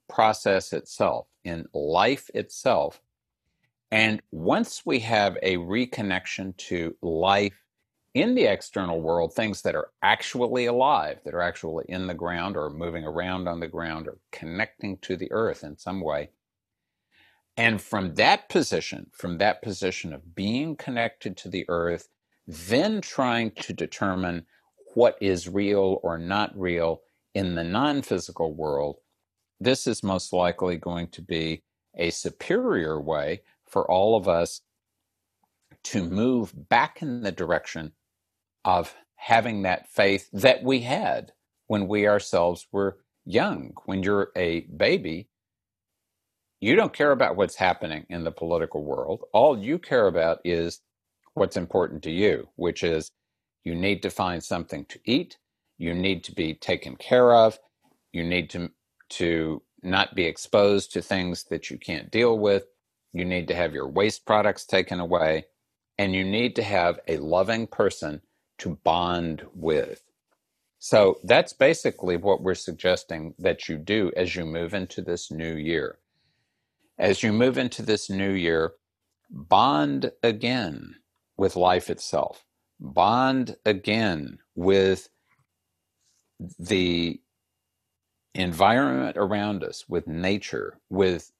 process 0.07 0.71
itself, 0.71 1.27
in 1.43 1.65
life 1.73 2.29
itself. 2.33 3.01
And 3.91 4.21
once 4.31 4.83
we 4.85 4.99
have 4.99 5.37
a 5.41 5.57
reconnection 5.57 6.55
to 6.57 6.95
life 7.01 7.65
in 8.13 8.35
the 8.35 8.45
external 8.45 9.01
world 9.01 9.33
things 9.33 9.61
that 9.61 9.75
are 9.75 9.89
actually 10.01 10.65
alive, 10.65 11.19
that 11.25 11.33
are 11.33 11.41
actually 11.41 11.85
in 11.89 12.07
the 12.07 12.13
ground 12.13 12.57
or 12.57 12.69
moving 12.69 13.03
around 13.03 13.47
on 13.47 13.59
the 13.59 13.67
ground 13.67 14.07
or 14.07 14.17
connecting 14.31 14.97
to 14.97 15.15
the 15.15 15.31
earth 15.31 15.63
in 15.63 15.77
some 15.77 16.01
way. 16.01 16.29
And 17.55 17.81
from 17.81 18.15
that 18.15 18.49
position, 18.49 19.07
from 19.11 19.37
that 19.39 19.61
position 19.61 20.13
of 20.13 20.33
being 20.33 20.75
connected 20.75 21.37
to 21.37 21.49
the 21.49 21.65
earth, 21.67 22.07
then 22.47 23.01
trying 23.01 23.51
to 23.51 23.73
determine 23.73 24.45
what 24.95 25.17
is 25.21 25.47
real 25.47 25.99
or 26.01 26.17
not 26.17 26.57
real 26.57 27.01
in 27.35 27.55
the 27.55 27.63
non 27.63 28.01
physical 28.01 28.53
world, 28.53 28.97
this 29.59 29.85
is 29.85 30.01
most 30.01 30.33
likely 30.33 30.77
going 30.77 31.09
to 31.09 31.21
be 31.21 31.63
a 31.95 32.09
superior 32.09 32.99
way 32.99 33.41
for 33.67 33.89
all 33.89 34.15
of 34.15 34.27
us 34.27 34.61
to 35.83 36.03
move 36.03 36.53
back 36.69 37.01
in 37.01 37.21
the 37.21 37.31
direction 37.31 37.91
of 38.65 38.95
having 39.15 39.63
that 39.63 39.89
faith 39.89 40.29
that 40.33 40.63
we 40.63 40.81
had 40.81 41.33
when 41.67 41.87
we 41.87 42.07
ourselves 42.07 42.67
were 42.71 42.99
young. 43.25 43.73
When 43.85 44.03
you're 44.03 44.31
a 44.35 44.61
baby, 44.61 45.29
you 46.59 46.75
don't 46.75 46.93
care 46.93 47.11
about 47.11 47.35
what's 47.35 47.55
happening 47.55 48.05
in 48.09 48.23
the 48.23 48.31
political 48.31 48.83
world. 48.83 49.23
All 49.33 49.57
you 49.57 49.79
care 49.79 50.07
about 50.07 50.39
is 50.43 50.81
what's 51.35 51.57
important 51.57 52.03
to 52.03 52.11
you, 52.11 52.49
which 52.55 52.83
is 52.83 53.11
you 53.63 53.75
need 53.75 54.01
to 54.03 54.09
find 54.09 54.43
something 54.43 54.85
to 54.85 54.99
eat, 55.05 55.37
you 55.77 55.93
need 55.93 56.23
to 56.25 56.33
be 56.33 56.53
taken 56.55 56.95
care 56.95 57.33
of, 57.35 57.59
you 58.13 58.23
need 58.23 58.49
to 58.51 58.71
to 59.09 59.61
not 59.83 60.15
be 60.15 60.25
exposed 60.25 60.93
to 60.93 61.01
things 61.01 61.45
that 61.45 61.69
you 61.69 61.77
can't 61.77 62.11
deal 62.11 62.37
with, 62.39 62.65
you 63.13 63.25
need 63.25 63.47
to 63.47 63.55
have 63.55 63.73
your 63.73 63.87
waste 63.87 64.25
products 64.25 64.65
taken 64.65 64.99
away, 64.99 65.45
and 65.97 66.13
you 66.15 66.23
need 66.23 66.55
to 66.55 66.63
have 66.63 66.99
a 67.07 67.17
loving 67.17 67.67
person 67.67 68.21
to 68.59 68.79
bond 68.83 69.43
with. 69.53 70.03
So 70.79 71.19
that's 71.23 71.53
basically 71.53 72.15
what 72.15 72.41
we're 72.41 72.55
suggesting 72.55 73.33
that 73.39 73.67
you 73.67 73.77
do 73.77 74.11
as 74.15 74.35
you 74.35 74.45
move 74.45 74.73
into 74.73 75.01
this 75.01 75.29
new 75.29 75.55
year. 75.55 75.97
As 76.97 77.21
you 77.21 77.33
move 77.33 77.57
into 77.57 77.81
this 77.81 78.09
new 78.09 78.31
year, 78.31 78.73
bond 79.29 80.11
again 80.23 80.95
with 81.37 81.55
life 81.55 81.89
itself, 81.89 82.45
bond 82.79 83.55
again 83.65 84.39
with 84.55 85.09
the 86.57 87.19
environment 88.33 89.17
around 89.17 89.63
us, 89.63 89.85
with 89.89 90.07
nature, 90.07 90.79
with 90.89 91.31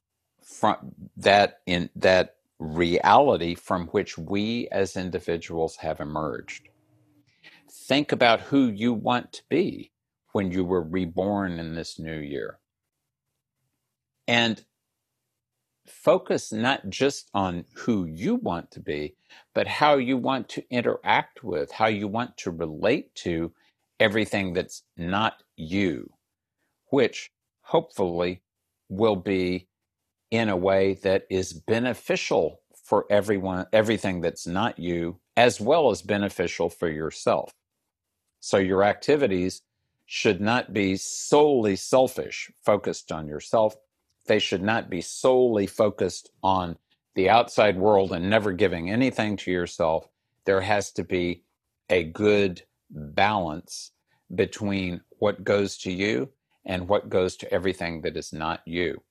that 1.16 1.60
in 1.66 1.90
that 1.96 2.36
reality 2.58 3.54
from 3.54 3.86
which 3.88 4.18
we 4.18 4.68
as 4.70 4.96
individuals 4.96 5.76
have 5.76 6.00
emerged. 6.00 6.68
Think 7.72 8.12
about 8.12 8.40
who 8.40 8.66
you 8.66 8.92
want 8.92 9.32
to 9.34 9.42
be 9.48 9.92
when 10.32 10.50
you 10.50 10.64
were 10.64 10.82
reborn 10.82 11.58
in 11.58 11.74
this 11.74 11.98
new 11.98 12.18
year. 12.18 12.58
And 14.26 14.64
focus 15.86 16.52
not 16.52 16.88
just 16.88 17.30
on 17.34 17.64
who 17.74 18.04
you 18.06 18.36
want 18.36 18.70
to 18.72 18.80
be, 18.80 19.16
but 19.54 19.66
how 19.66 19.96
you 19.96 20.16
want 20.16 20.48
to 20.50 20.64
interact 20.70 21.44
with, 21.44 21.70
how 21.72 21.86
you 21.86 22.08
want 22.08 22.36
to 22.38 22.50
relate 22.50 23.14
to 23.16 23.52
everything 23.98 24.52
that's 24.52 24.82
not 24.96 25.42
you, 25.56 26.12
which 26.86 27.30
hopefully 27.62 28.42
will 28.88 29.16
be 29.16 29.68
in 30.30 30.48
a 30.48 30.56
way 30.56 30.94
that 30.94 31.24
is 31.30 31.52
beneficial 31.52 32.60
for 32.84 33.06
everyone, 33.10 33.66
everything 33.72 34.20
that's 34.20 34.46
not 34.46 34.78
you, 34.78 35.20
as 35.36 35.60
well 35.60 35.90
as 35.90 36.02
beneficial 36.02 36.68
for 36.68 36.88
yourself. 36.88 37.52
So 38.40 38.56
your 38.56 38.82
activities 38.82 39.62
should 40.06 40.40
not 40.40 40.72
be 40.72 40.96
solely 40.96 41.76
selfish, 41.76 42.50
focused 42.62 43.12
on 43.12 43.28
yourself. 43.28 43.76
They 44.26 44.38
should 44.38 44.62
not 44.62 44.90
be 44.90 45.00
solely 45.00 45.66
focused 45.66 46.30
on 46.42 46.76
the 47.14 47.28
outside 47.28 47.78
world 47.78 48.12
and 48.12 48.28
never 48.28 48.52
giving 48.52 48.90
anything 48.90 49.36
to 49.38 49.50
yourself. 49.50 50.08
There 50.46 50.62
has 50.62 50.90
to 50.92 51.04
be 51.04 51.44
a 51.88 52.04
good 52.04 52.62
balance 52.90 53.92
between 54.34 55.00
what 55.18 55.44
goes 55.44 55.76
to 55.78 55.92
you 55.92 56.30
and 56.64 56.88
what 56.88 57.08
goes 57.08 57.36
to 57.36 57.52
everything 57.52 58.02
that 58.02 58.16
is 58.16 58.32
not 58.32 58.62
you. 58.66 59.02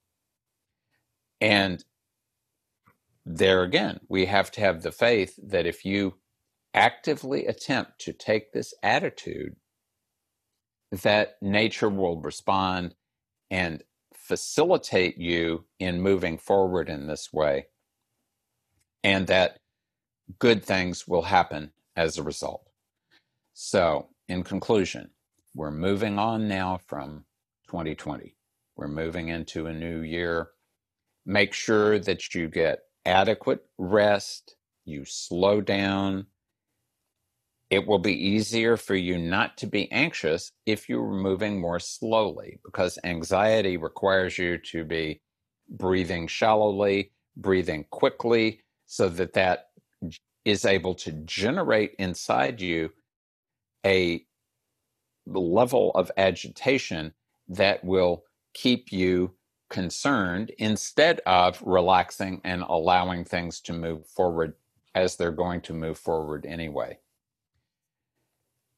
And 1.41 1.83
there 3.25 3.63
again, 3.63 3.99
we 4.07 4.25
have 4.25 4.51
to 4.51 4.61
have 4.61 4.81
the 4.81 4.91
faith 4.91 5.39
that 5.43 5.65
if 5.65 5.85
you 5.85 6.15
actively 6.73 7.45
attempt 7.47 7.99
to 8.01 8.13
take 8.13 8.53
this 8.53 8.73
attitude, 8.83 9.55
that 10.91 11.35
nature 11.41 11.89
will 11.89 12.21
respond 12.21 12.95
and 13.51 13.83
facilitate 14.15 15.17
you 15.17 15.65
in 15.79 16.01
moving 16.01 16.37
forward 16.37 16.89
in 16.89 17.07
this 17.07 17.33
way, 17.33 17.67
and 19.03 19.27
that 19.27 19.59
good 20.39 20.63
things 20.65 21.07
will 21.07 21.23
happen 21.23 21.71
as 21.95 22.17
a 22.17 22.23
result. 22.23 22.69
So, 23.53 24.09
in 24.29 24.43
conclusion, 24.43 25.11
we're 25.55 25.71
moving 25.71 26.19
on 26.19 26.47
now 26.47 26.79
from 26.87 27.25
2020. 27.69 28.35
We're 28.77 28.87
moving 28.89 29.29
into 29.29 29.67
a 29.67 29.73
new 29.73 30.01
year 30.01 30.49
Make 31.25 31.53
sure 31.53 31.99
that 32.01 32.35
you 32.35 32.49
get 32.49 32.81
adequate 33.05 33.65
rest, 33.79 34.57
you 34.85 35.05
slow 35.05 35.61
down. 35.61 36.27
It 37.69 37.85
will 37.85 37.99
be 37.99 38.13
easier 38.13 38.77
for 38.77 38.95
you 38.95 39.17
not 39.17 39.57
to 39.57 39.67
be 39.67 39.91
anxious 39.91 40.51
if 40.65 40.89
you're 40.89 41.11
moving 41.11 41.61
more 41.61 41.79
slowly 41.79 42.59
because 42.65 42.97
anxiety 43.03 43.77
requires 43.77 44.37
you 44.37 44.57
to 44.71 44.83
be 44.83 45.21
breathing 45.69 46.27
shallowly, 46.27 47.11
breathing 47.37 47.85
quickly, 47.91 48.61
so 48.87 49.07
that 49.09 49.33
that 49.33 49.67
is 50.45 50.65
able 50.65 50.95
to 50.95 51.11
generate 51.25 51.93
inside 51.99 52.59
you 52.59 52.89
a 53.85 54.25
level 55.27 55.91
of 55.93 56.11
agitation 56.17 57.13
that 57.47 57.83
will 57.83 58.23
keep 58.53 58.91
you 58.91 59.35
concerned 59.69 60.51
instead 60.57 61.21
of 61.27 61.61
relaxing 61.61 62.41
and 62.43 62.63
allowing 62.63 63.23
things 63.23 63.61
to 63.61 63.73
move 63.73 64.07
forward 64.07 64.55
as 64.95 65.15
they're 65.15 65.31
going 65.31 65.61
to 65.61 65.73
move 65.73 65.99
forward 65.99 66.47
anyway. 66.47 66.97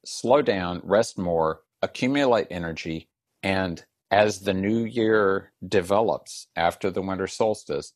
Slow 0.04 0.42
down, 0.42 0.80
rest 0.84 1.18
more, 1.18 1.62
accumulate 1.80 2.48
energy, 2.50 3.08
and 3.42 3.84
as 4.10 4.40
the 4.40 4.54
new 4.54 4.84
year 4.84 5.52
develops 5.66 6.48
after 6.56 6.90
the 6.90 7.02
winter 7.02 7.26
solstice, 7.26 7.92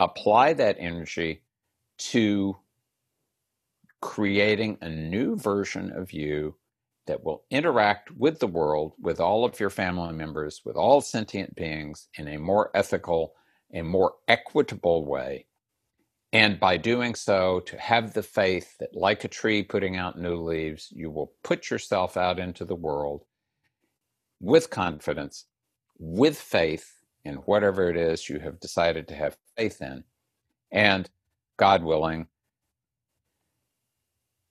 apply 0.00 0.54
that 0.54 0.76
energy 0.78 1.42
to 1.96 2.56
creating 4.00 4.78
a 4.80 4.88
new 4.88 5.36
version 5.36 5.92
of 5.92 6.12
you 6.12 6.56
that 7.06 7.22
will 7.22 7.44
interact 7.50 8.10
with 8.10 8.38
the 8.38 8.46
world, 8.46 8.94
with 9.00 9.20
all 9.20 9.44
of 9.44 9.60
your 9.60 9.70
family 9.70 10.12
members, 10.12 10.62
with 10.64 10.76
all 10.76 11.00
sentient 11.00 11.54
beings 11.54 12.08
in 12.18 12.28
a 12.28 12.38
more 12.38 12.70
ethical, 12.74 13.34
a 13.72 13.82
more 13.82 14.14
equitable 14.28 15.04
way. 15.04 15.46
And 16.34 16.58
by 16.58 16.78
doing 16.78 17.14
so, 17.14 17.60
to 17.60 17.78
have 17.78 18.12
the 18.12 18.22
faith 18.24 18.76
that, 18.80 18.96
like 18.96 19.22
a 19.22 19.28
tree 19.28 19.62
putting 19.62 19.96
out 19.96 20.18
new 20.18 20.34
leaves, 20.34 20.88
you 20.90 21.08
will 21.08 21.32
put 21.44 21.70
yourself 21.70 22.16
out 22.16 22.40
into 22.40 22.64
the 22.64 22.74
world 22.74 23.24
with 24.40 24.68
confidence, 24.68 25.44
with 25.96 26.36
faith 26.36 26.92
in 27.24 27.36
whatever 27.36 27.88
it 27.88 27.96
is 27.96 28.28
you 28.28 28.40
have 28.40 28.58
decided 28.58 29.06
to 29.08 29.14
have 29.14 29.36
faith 29.56 29.80
in. 29.80 30.02
And 30.72 31.08
God 31.56 31.84
willing, 31.84 32.26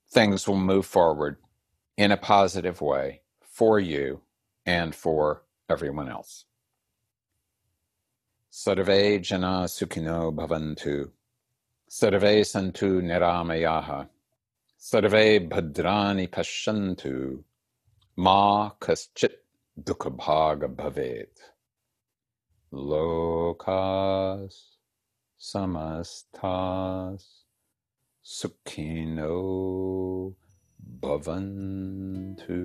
things 0.09 0.47
will 0.47 0.57
move 0.57 0.85
forward 0.85 1.35
in 1.97 2.13
a 2.13 2.17
positive 2.17 2.79
way 2.79 3.23
for 3.41 3.77
you 3.77 4.21
and 4.65 4.95
for 4.95 5.43
everyone 5.69 6.07
else. 6.07 6.45
Sarve 8.49 9.21
jana 9.21 9.65
sukhino 9.65 10.33
bhavantu. 10.33 11.11
Sarve 11.95 12.33
santu 12.43 12.89
niramayaha. 13.07 13.99
Sarve 14.79 15.25
bhadrani 15.47 16.27
pashantu. 16.27 17.43
Ma 18.17 18.71
kaschit 18.81 19.35
dukhabhaga 19.79 20.67
bhavet. 20.75 21.37
Lokas 22.73 24.55
samastas 25.39 27.23
sukhino 28.25 29.33
Bhavantu. 30.99 32.61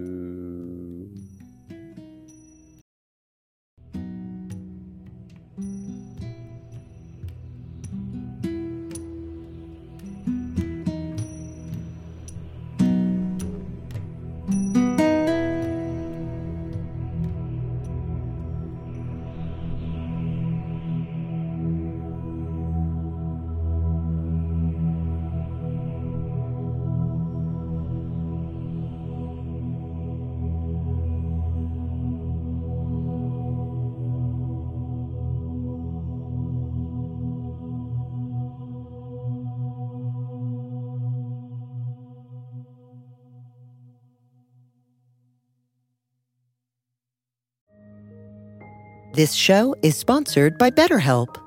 This 49.19 49.35
show 49.35 49.75
is 49.83 49.97
sponsored 49.97 50.59
by 50.59 50.71
BetterHelp. 50.71 51.39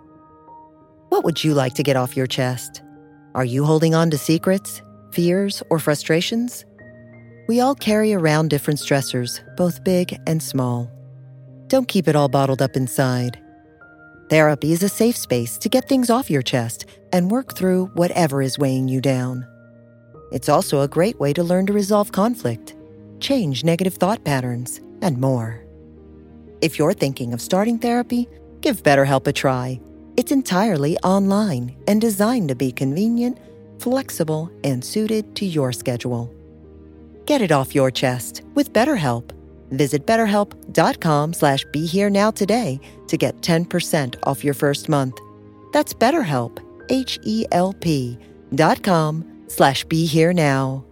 What 1.08 1.24
would 1.24 1.42
you 1.42 1.54
like 1.54 1.74
to 1.76 1.84
get 1.84 1.96
off 1.96 2.18
your 2.18 2.28
chest? 2.28 2.82
Are 3.34 3.46
you 3.46 3.64
holding 3.64 3.96
on 3.96 4.10
to 4.10 4.18
secrets, 4.18 4.82
fears, 5.14 5.64
or 5.70 5.80
frustrations? 5.80 6.66
We 7.48 7.62
all 7.62 7.74
carry 7.74 8.14
around 8.14 8.50
different 8.50 8.78
stressors, 8.78 9.40
both 9.56 9.86
big 9.86 10.20
and 10.28 10.44
small. 10.44 10.92
Don't 11.68 11.88
keep 11.88 12.10
it 12.10 12.16
all 12.18 12.28
bottled 12.28 12.62
up 12.62 12.76
inside. 12.76 13.42
Therapy 14.30 14.74
is 14.74 14.84
a 14.84 14.90
safe 14.90 15.16
space 15.16 15.58
to 15.60 15.70
get 15.70 15.88
things 15.88 16.10
off 16.10 16.30
your 16.30 16.42
chest 16.42 16.88
and 17.14 17.32
work 17.32 17.56
through 17.56 17.86
whatever 17.94 18.42
is 18.42 18.60
weighing 18.60 18.90
you 18.90 19.00
down. 19.00 19.48
It's 20.34 20.50
also 20.50 20.82
a 20.82 20.90
great 20.90 21.22
way 21.22 21.32
to 21.32 21.42
learn 21.42 21.68
to 21.68 21.72
resolve 21.72 22.12
conflict, 22.12 22.76
change 23.22 23.64
negative 23.64 23.94
thought 23.94 24.26
patterns, 24.26 24.82
and 25.02 25.18
more. 25.20 25.66
If 26.62 26.78
you're 26.78 26.94
thinking 26.94 27.34
of 27.34 27.42
starting 27.42 27.80
therapy, 27.80 28.30
give 28.62 28.84
BetterHelp 28.84 29.26
a 29.28 29.34
try. 29.34 29.82
It's 30.16 30.32
entirely 30.32 30.98
online 31.00 31.76
and 31.88 32.00
designed 32.00 32.50
to 32.50 32.56
be 32.56 32.72
convenient, 32.72 33.40
flexible, 33.80 34.52
and 34.64 34.86
suited 34.86 35.36
to 35.38 35.46
your 35.46 35.72
schedule. 35.74 36.32
Get 37.26 37.42
it 37.42 37.52
off 37.52 37.74
your 37.74 37.90
chest 37.92 38.44
with 38.54 38.74
BetterHelp. 38.74 39.32
Visit 39.72 40.06
betterhelp.com 40.06 41.34
slash 41.34 41.66
be 41.72 41.86
here 41.86 42.10
now 42.10 42.30
today 42.30 42.80
to 43.08 43.18
get 43.18 43.42
10% 43.42 44.16
off 44.24 44.44
your 44.44 44.54
first 44.54 44.90
month. 44.90 45.18
That's 45.72 45.94
BetterHelp, 45.94 46.60
H-E-L-P 46.90 48.18
dot 48.54 48.84
com 48.84 49.46
slash 49.48 49.86
be 49.86 50.06
here 50.06 50.34
now. 50.34 50.84